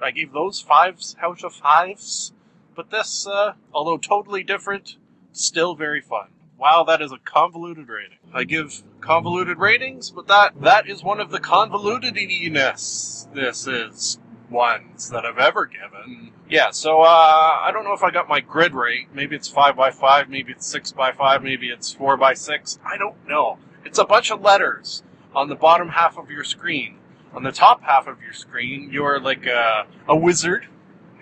I 0.00 0.12
gave 0.12 0.32
those 0.32 0.60
fives 0.60 1.16
out 1.20 1.42
of 1.42 1.52
fives. 1.52 2.32
But 2.74 2.90
this, 2.90 3.26
uh, 3.26 3.54
although 3.72 3.98
totally 3.98 4.44
different, 4.44 4.96
still 5.32 5.74
very 5.74 6.00
fun. 6.00 6.28
Wow, 6.58 6.82
that 6.88 7.00
is 7.00 7.12
a 7.12 7.18
convoluted 7.18 7.88
rating. 7.88 8.18
I 8.34 8.42
give 8.42 8.82
convoluted 9.00 9.58
ratings, 9.58 10.10
but 10.10 10.26
that 10.26 10.60
that 10.60 10.88
is 10.88 11.04
one 11.04 11.20
of 11.20 11.30
the 11.30 11.38
convolutedness 11.38 13.32
this 13.32 13.68
is 13.68 14.18
ones 14.50 15.10
that 15.10 15.24
I've 15.24 15.38
ever 15.38 15.66
given. 15.66 16.32
Yeah, 16.50 16.70
so 16.70 17.02
uh, 17.02 17.06
I 17.06 17.70
don't 17.72 17.84
know 17.84 17.92
if 17.92 18.02
I 18.02 18.10
got 18.10 18.28
my 18.28 18.40
grid 18.40 18.74
right. 18.74 19.06
Maybe 19.14 19.36
it's 19.36 19.48
five 19.48 19.76
by 19.76 19.92
five, 19.92 20.28
maybe 20.28 20.50
it's 20.50 20.66
six 20.66 20.90
by 20.90 21.12
five, 21.12 21.44
maybe 21.44 21.68
it's 21.68 21.92
four 21.92 22.16
by 22.16 22.34
six. 22.34 22.80
I 22.84 22.96
don't 22.96 23.28
know. 23.28 23.58
It's 23.84 23.98
a 23.98 24.04
bunch 24.04 24.32
of 24.32 24.40
letters 24.40 25.04
on 25.36 25.48
the 25.48 25.54
bottom 25.54 25.90
half 25.90 26.18
of 26.18 26.28
your 26.28 26.44
screen. 26.44 26.96
On 27.34 27.44
the 27.44 27.52
top 27.52 27.82
half 27.82 28.08
of 28.08 28.20
your 28.20 28.32
screen, 28.32 28.90
you're 28.90 29.20
like 29.20 29.46
a, 29.46 29.86
a 30.08 30.16
wizard, 30.16 30.66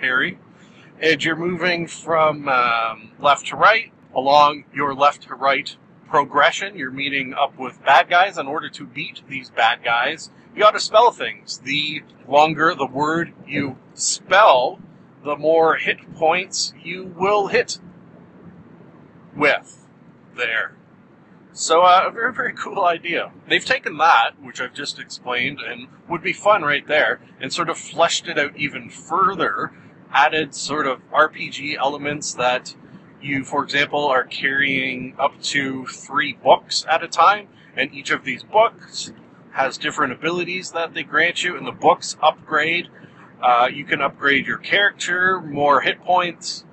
Harry, 0.00 0.38
and 0.98 1.22
you're 1.22 1.36
moving 1.36 1.86
from 1.88 2.48
um, 2.48 3.10
left 3.18 3.48
to 3.48 3.56
right 3.56 3.92
along 4.16 4.64
your 4.74 4.94
left 4.94 5.24
to 5.24 5.34
right 5.34 5.76
progression. 6.08 6.76
You're 6.76 6.90
meeting 6.90 7.34
up 7.34 7.58
with 7.58 7.84
bad 7.84 8.08
guys. 8.08 8.38
In 8.38 8.46
order 8.46 8.70
to 8.70 8.86
beat 8.86 9.22
these 9.28 9.50
bad 9.50 9.84
guys, 9.84 10.30
you 10.54 10.62
got 10.62 10.72
to 10.72 10.80
spell 10.80 11.12
things. 11.12 11.58
The 11.58 12.02
longer 12.26 12.74
the 12.74 12.86
word 12.86 13.34
you 13.46 13.76
spell, 13.94 14.80
the 15.22 15.36
more 15.36 15.76
hit 15.76 16.14
points 16.14 16.72
you 16.82 17.04
will 17.04 17.48
hit 17.48 17.78
with 19.36 19.86
there. 20.34 20.76
So, 21.52 21.82
uh, 21.82 22.04
a 22.06 22.10
very, 22.10 22.34
very 22.34 22.52
cool 22.52 22.84
idea. 22.84 23.32
They've 23.48 23.64
taken 23.64 23.96
that, 23.96 24.32
which 24.42 24.60
I've 24.60 24.74
just 24.74 24.98
explained, 24.98 25.60
and 25.60 25.88
would 26.06 26.22
be 26.22 26.34
fun 26.34 26.62
right 26.62 26.86
there, 26.86 27.20
and 27.40 27.50
sort 27.50 27.70
of 27.70 27.78
fleshed 27.78 28.28
it 28.28 28.38
out 28.38 28.54
even 28.56 28.90
further, 28.90 29.72
added 30.12 30.54
sort 30.54 30.86
of 30.86 31.00
RPG 31.10 31.76
elements 31.76 32.34
that 32.34 32.74
you, 33.26 33.44
for 33.44 33.62
example, 33.62 34.06
are 34.06 34.24
carrying 34.24 35.14
up 35.18 35.40
to 35.42 35.86
three 35.86 36.32
books 36.34 36.86
at 36.88 37.02
a 37.02 37.08
time, 37.08 37.48
and 37.76 37.92
each 37.92 38.10
of 38.10 38.24
these 38.24 38.42
books 38.42 39.12
has 39.52 39.78
different 39.78 40.12
abilities 40.12 40.72
that 40.72 40.94
they 40.94 41.02
grant 41.02 41.42
you, 41.42 41.56
and 41.56 41.66
the 41.66 41.72
books 41.72 42.16
upgrade. 42.22 42.88
Uh, 43.42 43.68
you 43.72 43.84
can 43.84 44.00
upgrade 44.00 44.46
your 44.46 44.58
character, 44.58 45.40
more 45.40 45.80
hit 45.80 46.02
points, 46.02 46.64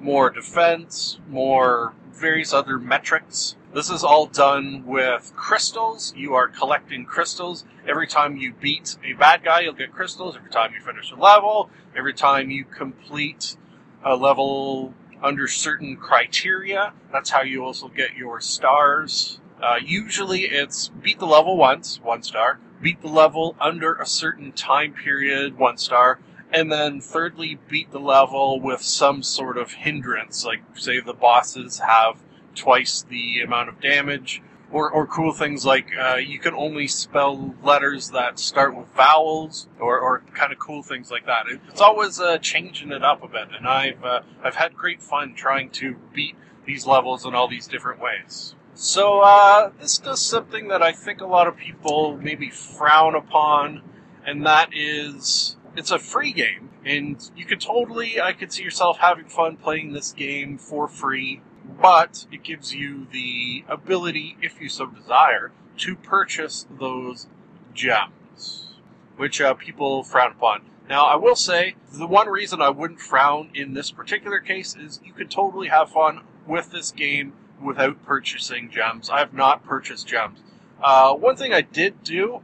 more 0.00 0.30
defense, 0.30 1.18
more 1.28 1.94
various 2.12 2.52
other 2.52 2.78
metrics. 2.78 3.56
This 3.74 3.88
is 3.88 4.04
all 4.04 4.26
done 4.26 4.84
with 4.86 5.32
crystals. 5.34 6.12
You 6.14 6.34
are 6.34 6.46
collecting 6.46 7.06
crystals. 7.06 7.64
Every 7.88 8.06
time 8.06 8.36
you 8.36 8.52
beat 8.52 8.96
a 9.02 9.14
bad 9.14 9.42
guy, 9.42 9.60
you'll 9.60 9.72
get 9.72 9.92
crystals. 9.92 10.36
Every 10.36 10.50
time 10.50 10.72
you 10.74 10.80
finish 10.80 11.10
a 11.10 11.16
level, 11.16 11.70
every 11.96 12.12
time 12.12 12.50
you 12.50 12.64
complete 12.64 13.56
a 14.04 14.14
level 14.14 14.92
under 15.22 15.46
certain 15.46 15.96
criteria, 15.96 16.92
that's 17.12 17.30
how 17.30 17.42
you 17.42 17.64
also 17.64 17.88
get 17.88 18.14
your 18.16 18.40
stars. 18.40 19.40
Uh, 19.62 19.76
usually 19.84 20.42
it's 20.42 20.88
beat 20.88 21.18
the 21.18 21.26
level 21.26 21.56
once, 21.56 22.00
one 22.02 22.22
star, 22.22 22.58
beat 22.80 23.00
the 23.00 23.08
level 23.08 23.54
under 23.60 23.94
a 23.94 24.06
certain 24.06 24.52
time 24.52 24.92
period, 24.92 25.56
one 25.56 25.76
star, 25.76 26.18
and 26.52 26.70
then 26.70 27.00
thirdly, 27.00 27.58
beat 27.68 27.90
the 27.92 28.00
level 28.00 28.60
with 28.60 28.82
some 28.82 29.22
sort 29.22 29.56
of 29.56 29.72
hindrance, 29.72 30.44
like 30.44 30.60
say 30.74 31.00
the 31.00 31.14
bosses 31.14 31.78
have 31.78 32.18
twice 32.54 33.02
the 33.08 33.40
amount 33.40 33.68
of 33.68 33.80
damage, 33.80 34.42
or, 34.72 34.90
or 34.90 35.06
cool 35.06 35.32
things 35.32 35.64
like 35.64 35.86
uh, 35.96 36.16
you 36.16 36.38
can 36.38 36.54
only 36.54 36.88
spell 36.88 37.54
letters 37.62 38.10
that 38.10 38.38
start 38.38 38.74
with 38.74 38.88
vowels, 38.88 39.68
or, 39.78 40.00
or 40.00 40.22
kind 40.34 40.52
of 40.52 40.58
cool 40.58 40.82
things 40.82 41.10
like 41.10 41.26
that. 41.26 41.46
It, 41.46 41.60
it's 41.68 41.80
always 41.80 42.18
uh, 42.18 42.38
changing 42.38 42.90
it 42.90 43.04
up 43.04 43.22
a 43.22 43.28
bit, 43.28 43.48
and 43.56 43.66
I've 43.66 44.02
uh, 44.02 44.22
I've 44.42 44.56
had 44.56 44.74
great 44.74 45.02
fun 45.02 45.34
trying 45.34 45.70
to 45.70 45.96
beat 46.12 46.34
these 46.64 46.86
levels 46.86 47.24
in 47.26 47.34
all 47.34 47.48
these 47.48 47.66
different 47.66 48.00
ways. 48.00 48.54
So 48.74 49.20
uh, 49.20 49.70
this 49.78 49.98
does 49.98 50.24
something 50.24 50.68
that 50.68 50.82
I 50.82 50.92
think 50.92 51.20
a 51.20 51.26
lot 51.26 51.46
of 51.46 51.56
people 51.56 52.16
maybe 52.16 52.48
frown 52.48 53.14
upon, 53.14 53.82
and 54.24 54.46
that 54.46 54.70
is 54.72 55.56
it's 55.76 55.90
a 55.90 55.98
free 55.98 56.32
game, 56.32 56.70
and 56.84 57.30
you 57.36 57.44
could 57.44 57.60
totally 57.60 58.20
I 58.20 58.32
could 58.32 58.52
see 58.52 58.62
yourself 58.62 58.98
having 58.98 59.26
fun 59.26 59.56
playing 59.56 59.92
this 59.92 60.12
game 60.12 60.56
for 60.56 60.88
free, 60.88 61.42
but 61.80 62.26
it 62.30 62.42
gives 62.42 62.74
you 62.74 63.06
the 63.12 63.64
ability, 63.68 64.36
if 64.42 64.60
you 64.60 64.68
so 64.68 64.86
desire, 64.86 65.52
to 65.78 65.96
purchase 65.96 66.66
those 66.70 67.26
gems, 67.74 68.74
which 69.16 69.40
uh, 69.40 69.54
people 69.54 70.02
frown 70.02 70.32
upon. 70.32 70.62
Now, 70.88 71.06
I 71.06 71.16
will 71.16 71.36
say 71.36 71.76
the 71.92 72.06
one 72.06 72.28
reason 72.28 72.60
I 72.60 72.68
wouldn't 72.68 73.00
frown 73.00 73.50
in 73.54 73.74
this 73.74 73.90
particular 73.90 74.40
case 74.40 74.76
is 74.76 75.00
you 75.04 75.12
can 75.12 75.28
totally 75.28 75.68
have 75.68 75.90
fun 75.90 76.20
with 76.46 76.70
this 76.70 76.90
game 76.90 77.32
without 77.62 78.04
purchasing 78.04 78.70
gems. 78.70 79.08
I 79.08 79.20
have 79.20 79.32
not 79.32 79.64
purchased 79.64 80.06
gems. 80.06 80.40
Uh, 80.82 81.14
one 81.14 81.36
thing 81.36 81.52
I 81.52 81.60
did 81.60 82.02
do, 82.02 82.42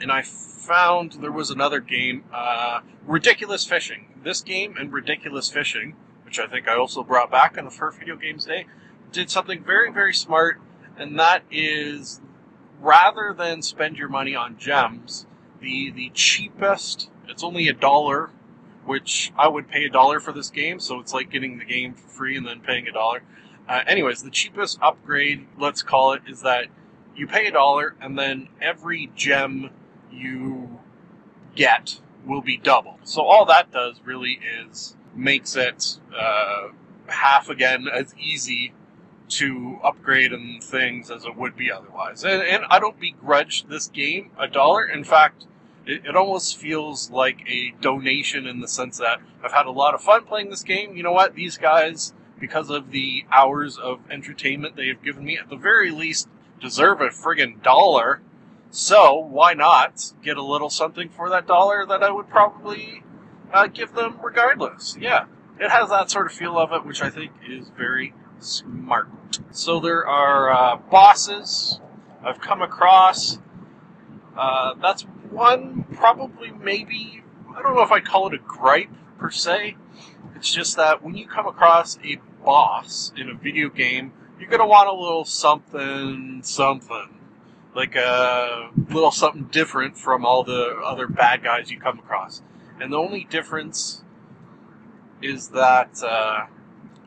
and 0.00 0.10
I 0.10 0.22
found 0.22 1.12
there 1.12 1.32
was 1.32 1.50
another 1.50 1.80
game, 1.80 2.24
uh, 2.32 2.80
Ridiculous 3.06 3.64
Fishing. 3.64 4.06
This 4.22 4.42
game 4.42 4.76
and 4.76 4.92
Ridiculous 4.92 5.48
Fishing, 5.48 5.94
which 6.28 6.38
I 6.38 6.46
think 6.46 6.68
I 6.68 6.76
also 6.76 7.02
brought 7.02 7.30
back 7.30 7.56
on 7.56 7.64
the 7.64 7.70
first 7.70 7.98
Video 7.98 8.14
Games 8.14 8.44
Day, 8.44 8.66
did 9.12 9.30
something 9.30 9.64
very, 9.64 9.90
very 9.90 10.12
smart, 10.12 10.60
and 10.98 11.18
that 11.18 11.42
is 11.50 12.20
rather 12.82 13.32
than 13.32 13.62
spend 13.62 13.96
your 13.96 14.10
money 14.10 14.34
on 14.34 14.58
gems, 14.58 15.26
the 15.62 15.90
the 15.90 16.10
cheapest, 16.10 17.08
it's 17.26 17.42
only 17.42 17.66
a 17.66 17.72
dollar, 17.72 18.28
which 18.84 19.32
I 19.38 19.48
would 19.48 19.68
pay 19.68 19.86
a 19.86 19.88
dollar 19.88 20.20
for 20.20 20.32
this 20.32 20.50
game, 20.50 20.80
so 20.80 21.00
it's 21.00 21.14
like 21.14 21.30
getting 21.30 21.56
the 21.56 21.64
game 21.64 21.94
for 21.94 22.06
free 22.06 22.36
and 22.36 22.46
then 22.46 22.60
paying 22.60 22.86
a 22.86 22.92
dollar. 22.92 23.22
Uh, 23.66 23.80
anyways, 23.86 24.22
the 24.22 24.30
cheapest 24.30 24.78
upgrade, 24.82 25.46
let's 25.58 25.80
call 25.80 26.12
it, 26.12 26.20
is 26.28 26.42
that 26.42 26.66
you 27.16 27.26
pay 27.26 27.46
a 27.46 27.52
dollar 27.52 27.94
and 28.02 28.18
then 28.18 28.48
every 28.60 29.10
gem 29.16 29.70
you 30.12 30.78
get 31.54 32.00
will 32.26 32.42
be 32.42 32.58
doubled. 32.58 32.98
So 33.04 33.22
all 33.22 33.46
that 33.46 33.72
does 33.72 34.02
really 34.04 34.38
is 34.60 34.94
makes 35.18 35.56
it 35.56 35.98
uh, 36.16 36.68
half 37.08 37.48
again 37.48 37.86
as 37.92 38.14
easy 38.16 38.72
to 39.28 39.78
upgrade 39.82 40.32
and 40.32 40.62
things 40.62 41.10
as 41.10 41.24
it 41.24 41.36
would 41.36 41.56
be 41.56 41.70
otherwise. 41.70 42.24
And, 42.24 42.42
and 42.42 42.64
I 42.70 42.78
don't 42.78 42.98
begrudge 42.98 43.66
this 43.66 43.88
game 43.88 44.30
a 44.38 44.48
dollar. 44.48 44.86
In 44.86 45.04
fact, 45.04 45.44
it, 45.86 46.06
it 46.06 46.16
almost 46.16 46.56
feels 46.56 47.10
like 47.10 47.40
a 47.48 47.74
donation 47.80 48.46
in 48.46 48.60
the 48.60 48.68
sense 48.68 48.98
that 48.98 49.20
I've 49.42 49.52
had 49.52 49.66
a 49.66 49.70
lot 49.70 49.94
of 49.94 50.00
fun 50.00 50.24
playing 50.24 50.50
this 50.50 50.62
game. 50.62 50.96
You 50.96 51.02
know 51.02 51.12
what? 51.12 51.34
These 51.34 51.58
guys, 51.58 52.14
because 52.38 52.70
of 52.70 52.90
the 52.90 53.26
hours 53.30 53.76
of 53.76 54.00
entertainment 54.10 54.76
they 54.76 54.88
have 54.88 55.02
given 55.02 55.24
me, 55.24 55.36
at 55.36 55.50
the 55.50 55.56
very 55.56 55.90
least, 55.90 56.28
deserve 56.60 57.00
a 57.00 57.08
friggin' 57.08 57.62
dollar. 57.62 58.20
So 58.70 59.16
why 59.16 59.54
not 59.54 60.12
get 60.22 60.36
a 60.36 60.42
little 60.42 60.70
something 60.70 61.08
for 61.08 61.28
that 61.30 61.46
dollar 61.46 61.86
that 61.86 62.02
I 62.02 62.10
would 62.10 62.28
probably 62.28 63.02
uh, 63.52 63.66
give 63.66 63.94
them 63.94 64.18
regardless? 64.22 64.96
Yeah, 65.00 65.26
it 65.58 65.70
has 65.70 65.90
that 65.90 66.10
sort 66.10 66.26
of 66.26 66.32
feel 66.32 66.58
of 66.58 66.72
it, 66.72 66.84
which 66.84 67.02
I 67.02 67.10
think 67.10 67.32
is 67.48 67.70
very 67.76 68.14
smart. 68.38 69.08
So 69.50 69.80
there 69.80 70.06
are 70.06 70.50
uh, 70.50 70.76
bosses 70.76 71.80
I've 72.22 72.40
come 72.40 72.62
across. 72.62 73.38
Uh, 74.36 74.74
that's 74.80 75.02
one, 75.30 75.84
probably, 75.92 76.50
maybe, 76.50 77.22
I 77.56 77.62
don't 77.62 77.74
know 77.74 77.82
if 77.82 77.92
I 77.92 78.00
call 78.00 78.28
it 78.28 78.34
a 78.34 78.38
gripe 78.38 78.90
per 79.18 79.30
se. 79.30 79.76
It's 80.36 80.52
just 80.52 80.76
that 80.76 81.02
when 81.02 81.16
you 81.16 81.26
come 81.26 81.46
across 81.46 81.98
a 82.04 82.18
boss 82.44 83.12
in 83.16 83.28
a 83.28 83.34
video 83.34 83.68
game, 83.68 84.12
you're 84.38 84.48
going 84.48 84.60
to 84.60 84.66
want 84.66 84.88
a 84.88 84.92
little 84.92 85.24
something, 85.24 86.40
something. 86.44 87.14
Like 87.74 87.96
a 87.96 88.70
little 88.88 89.10
something 89.10 89.44
different 89.44 89.96
from 89.96 90.24
all 90.24 90.42
the 90.42 90.80
other 90.84 91.06
bad 91.06 91.42
guys 91.44 91.70
you 91.70 91.78
come 91.78 91.98
across. 91.98 92.42
And 92.80 92.92
the 92.92 92.96
only 92.96 93.24
difference 93.24 94.04
is 95.20 95.48
that 95.48 96.02
uh, 96.02 96.46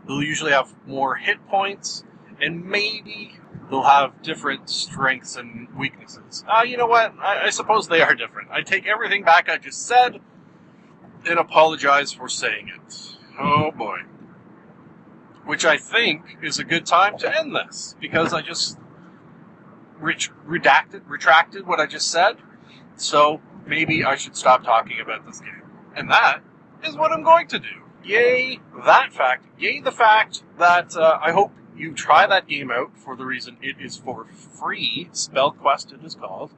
they'll 0.08 0.24
usually 0.24 0.52
have 0.52 0.74
more 0.86 1.16
hit 1.16 1.46
points, 1.48 2.04
and 2.42 2.66
maybe 2.66 3.40
they'll 3.70 3.84
have 3.84 4.22
different 4.22 4.70
strengths 4.70 5.36
and 5.36 5.74
weaknesses. 5.76 6.44
Uh, 6.48 6.64
you 6.64 6.78
know 6.78 6.88
what? 6.88 7.14
I, 7.20 7.46
I 7.46 7.50
suppose 7.50 7.88
they 7.88 8.02
are 8.02 8.14
different. 8.14 8.52
I 8.52 8.62
take 8.62 8.86
everything 8.86 9.24
back 9.24 9.50
I 9.50 9.58
just 9.58 9.88
said 9.88 10.20
and 11.28 11.40
apologize 11.40 12.12
for 12.12 12.28
saying 12.28 12.70
it. 12.70 13.18
Oh 13.40 13.72
boy. 13.72 14.00
Which 15.46 15.66
I 15.66 15.78
think 15.78 16.38
is 16.42 16.60
a 16.60 16.64
good 16.64 16.86
time 16.86 17.18
to 17.20 17.40
end 17.40 17.56
this 17.56 17.96
because 18.00 18.34
I 18.34 18.42
just 18.42 18.78
redacted, 20.02 21.02
retracted 21.08 21.66
what 21.66 21.80
I 21.80 21.86
just 21.86 22.10
said. 22.12 22.38
So 22.96 23.42
maybe 23.66 24.04
I 24.04 24.16
should 24.16 24.36
stop 24.36 24.64
talking 24.64 25.00
about 25.00 25.26
this 25.26 25.40
game. 25.40 25.61
And 25.96 26.10
that 26.10 26.40
is 26.84 26.96
what 26.96 27.12
I'm 27.12 27.24
going 27.24 27.48
to 27.48 27.60
do. 27.60 27.82
Yay, 28.04 28.60
that 28.86 29.14
fact. 29.14 29.46
Yay, 29.60 29.80
the 29.82 29.92
fact 29.92 30.44
that 30.58 30.96
uh, 30.96 31.20
I 31.22 31.32
hope 31.32 31.52
you 31.76 31.94
try 31.94 32.28
that 32.28 32.48
game 32.48 32.72
out 32.72 32.98
for 32.98 33.16
the 33.16 33.26
reason 33.26 33.58
it 33.62 33.76
is 33.80 33.98
for 33.98 34.26
free. 34.26 35.10
Spell 35.12 35.52
Quest 35.52 35.92
it 35.92 36.04
is 36.04 36.16
called. 36.16 36.52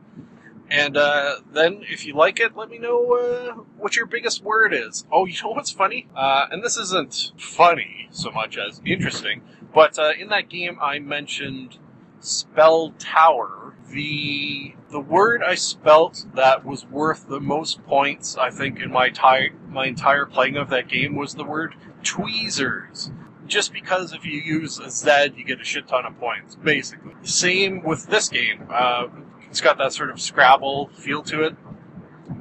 And 0.69 0.97
uh, 0.97 1.41
then, 1.51 1.83
if 1.87 2.05
you 2.05 2.15
like 2.15 2.39
it, 2.39 2.55
let 2.55 2.69
me 2.69 2.79
know 2.79 3.13
uh, 3.13 3.53
what 3.77 3.95
your 3.95 4.05
biggest 4.05 4.43
word 4.43 4.73
is. 4.73 5.05
Oh, 5.11 5.25
you 5.25 5.35
know 5.43 5.51
what's 5.51 5.69
funny? 5.71 6.07
Uh, 6.15 6.47
and 6.49 6.63
this 6.63 6.77
isn't 6.77 7.33
funny 7.37 8.07
so 8.11 8.31
much 8.31 8.57
as 8.57 8.81
interesting, 8.85 9.41
but 9.73 9.99
uh, 9.99 10.13
in 10.17 10.29
that 10.29 10.49
game 10.49 10.77
I 10.81 10.99
mentioned 10.99 11.77
Spell 12.21 12.91
Tower. 12.97 13.62
The 13.93 14.73
the 14.89 14.99
word 14.99 15.43
I 15.43 15.53
spelt 15.55 16.25
that 16.35 16.65
was 16.65 16.85
worth 16.85 17.27
the 17.27 17.39
most 17.39 17.83
points, 17.85 18.35
I 18.37 18.49
think, 18.49 18.79
in 18.79 18.91
my 18.91 19.07
entire 19.07 19.51
my 19.69 19.85
entire 19.85 20.25
playing 20.25 20.57
of 20.57 20.69
that 20.69 20.87
game 20.87 21.15
was 21.15 21.35
the 21.35 21.43
word 21.43 21.75
tweezers. 22.03 23.11
Just 23.45 23.71
because 23.71 24.13
if 24.13 24.25
you 24.25 24.39
use 24.39 24.79
a 24.79 24.89
Z, 24.89 25.33
you 25.35 25.43
get 25.43 25.61
a 25.61 25.63
shit 25.63 25.87
ton 25.87 26.05
of 26.05 26.17
points, 26.19 26.55
basically. 26.55 27.13
Same 27.21 27.83
with 27.83 28.07
this 28.07 28.29
game. 28.29 28.67
Uh, 28.71 29.07
it's 29.49 29.61
got 29.61 29.77
that 29.77 29.93
sort 29.93 30.09
of 30.09 30.19
Scrabble 30.19 30.87
feel 30.95 31.21
to 31.23 31.43
it. 31.43 31.55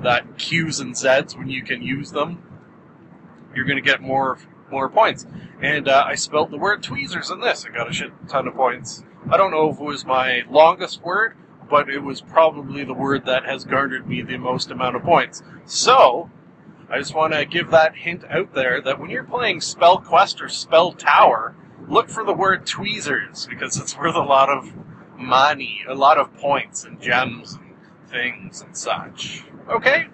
That 0.02 0.38
Q's 0.38 0.80
and 0.80 0.96
Z's 0.96 1.36
when 1.36 1.48
you 1.48 1.62
can 1.62 1.82
use 1.82 2.12
them, 2.12 2.42
you're 3.54 3.66
going 3.66 3.82
to 3.82 3.82
get 3.82 4.00
more 4.00 4.38
more 4.70 4.88
points. 4.88 5.26
And 5.60 5.86
uh, 5.86 6.04
I 6.06 6.14
spelt 6.14 6.50
the 6.50 6.56
word 6.56 6.82
tweezers 6.82 7.30
in 7.30 7.40
this. 7.40 7.66
I 7.66 7.74
got 7.74 7.90
a 7.90 7.92
shit 7.92 8.12
ton 8.28 8.48
of 8.48 8.54
points. 8.54 9.04
I 9.30 9.36
don't 9.36 9.50
know 9.50 9.70
if 9.70 9.78
it 9.78 9.84
was 9.84 10.04
my 10.04 10.42
longest 10.50 11.02
word, 11.02 11.36
but 11.72 11.88
it 11.88 12.02
was 12.02 12.20
probably 12.20 12.84
the 12.84 12.92
word 12.92 13.24
that 13.24 13.46
has 13.46 13.64
garnered 13.64 14.06
me 14.06 14.20
the 14.20 14.36
most 14.36 14.70
amount 14.70 14.94
of 14.94 15.02
points. 15.02 15.42
So, 15.64 16.28
I 16.90 16.98
just 16.98 17.14
want 17.14 17.32
to 17.32 17.46
give 17.46 17.70
that 17.70 17.96
hint 17.96 18.24
out 18.28 18.52
there 18.52 18.82
that 18.82 19.00
when 19.00 19.08
you're 19.08 19.24
playing 19.24 19.62
Spell 19.62 19.96
Quest 19.96 20.42
or 20.42 20.50
Spell 20.50 20.92
Tower, 20.92 21.56
look 21.88 22.10
for 22.10 22.24
the 22.24 22.34
word 22.34 22.66
tweezers 22.66 23.46
because 23.46 23.78
it's 23.78 23.96
worth 23.96 24.16
a 24.16 24.20
lot 24.20 24.50
of 24.50 24.70
money, 25.16 25.82
a 25.88 25.94
lot 25.94 26.18
of 26.18 26.34
points 26.34 26.84
and 26.84 27.00
gems 27.00 27.54
and 27.54 27.74
things 28.06 28.60
and 28.60 28.76
such. 28.76 29.44
Okay, 29.66 30.08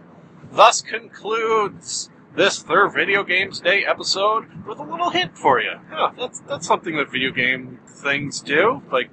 thus 0.53 0.81
concludes 0.81 2.09
this 2.37 2.63
third 2.63 2.91
Video 2.91 3.25
Games 3.25 3.59
Day 3.59 3.85
episode 3.85 4.65
with 4.65 4.79
a 4.79 4.85
little 4.85 5.11
hint 5.11 5.37
for 5.37 5.61
you. 5.61 5.73
Yeah, 5.91 6.13
that's 6.17 6.39
that's 6.39 6.69
something 6.69 6.97
that 6.99 7.11
video 7.11 7.33
game 7.33 7.81
things 7.85 8.41
do, 8.41 8.81
like 8.93 9.11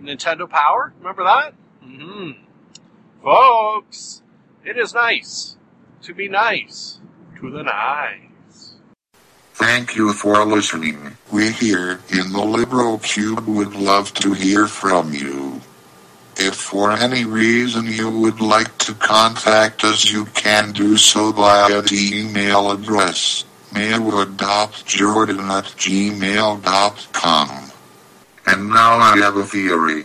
Nintendo 0.00 0.48
Power. 0.48 0.94
Remember 0.98 1.24
that? 1.24 1.52
Hmm 1.82 2.30
Folks, 3.22 4.22
it 4.64 4.76
is 4.76 4.94
nice 4.94 5.56
to 6.02 6.14
be 6.14 6.28
nice 6.28 7.00
to 7.38 7.50
the 7.50 7.62
nice. 7.62 8.74
Thank 9.54 9.94
you 9.94 10.12
for 10.12 10.44
listening. 10.44 11.16
We 11.30 11.52
here 11.52 12.00
in 12.10 12.32
the 12.32 12.44
Liberal 12.44 12.98
Cube 12.98 13.46
would 13.46 13.74
love 13.74 14.12
to 14.14 14.32
hear 14.32 14.66
from 14.66 15.12
you. 15.12 15.60
If 16.36 16.54
for 16.54 16.90
any 16.92 17.24
reason 17.24 17.86
you 17.86 18.10
would 18.10 18.40
like 18.40 18.76
to 18.78 18.94
contact 18.94 19.84
us, 19.84 20.10
you 20.10 20.24
can 20.26 20.72
do 20.72 20.96
so 20.96 21.30
via 21.30 21.82
the 21.82 22.10
email 22.14 22.72
address 22.72 23.44
mailwood.jordan 23.72 25.40
at 25.40 25.64
gmail.com. 25.64 27.48
And 28.46 28.68
now 28.68 28.98
I 28.98 29.16
have 29.18 29.36
a 29.36 29.44
theory. 29.44 30.04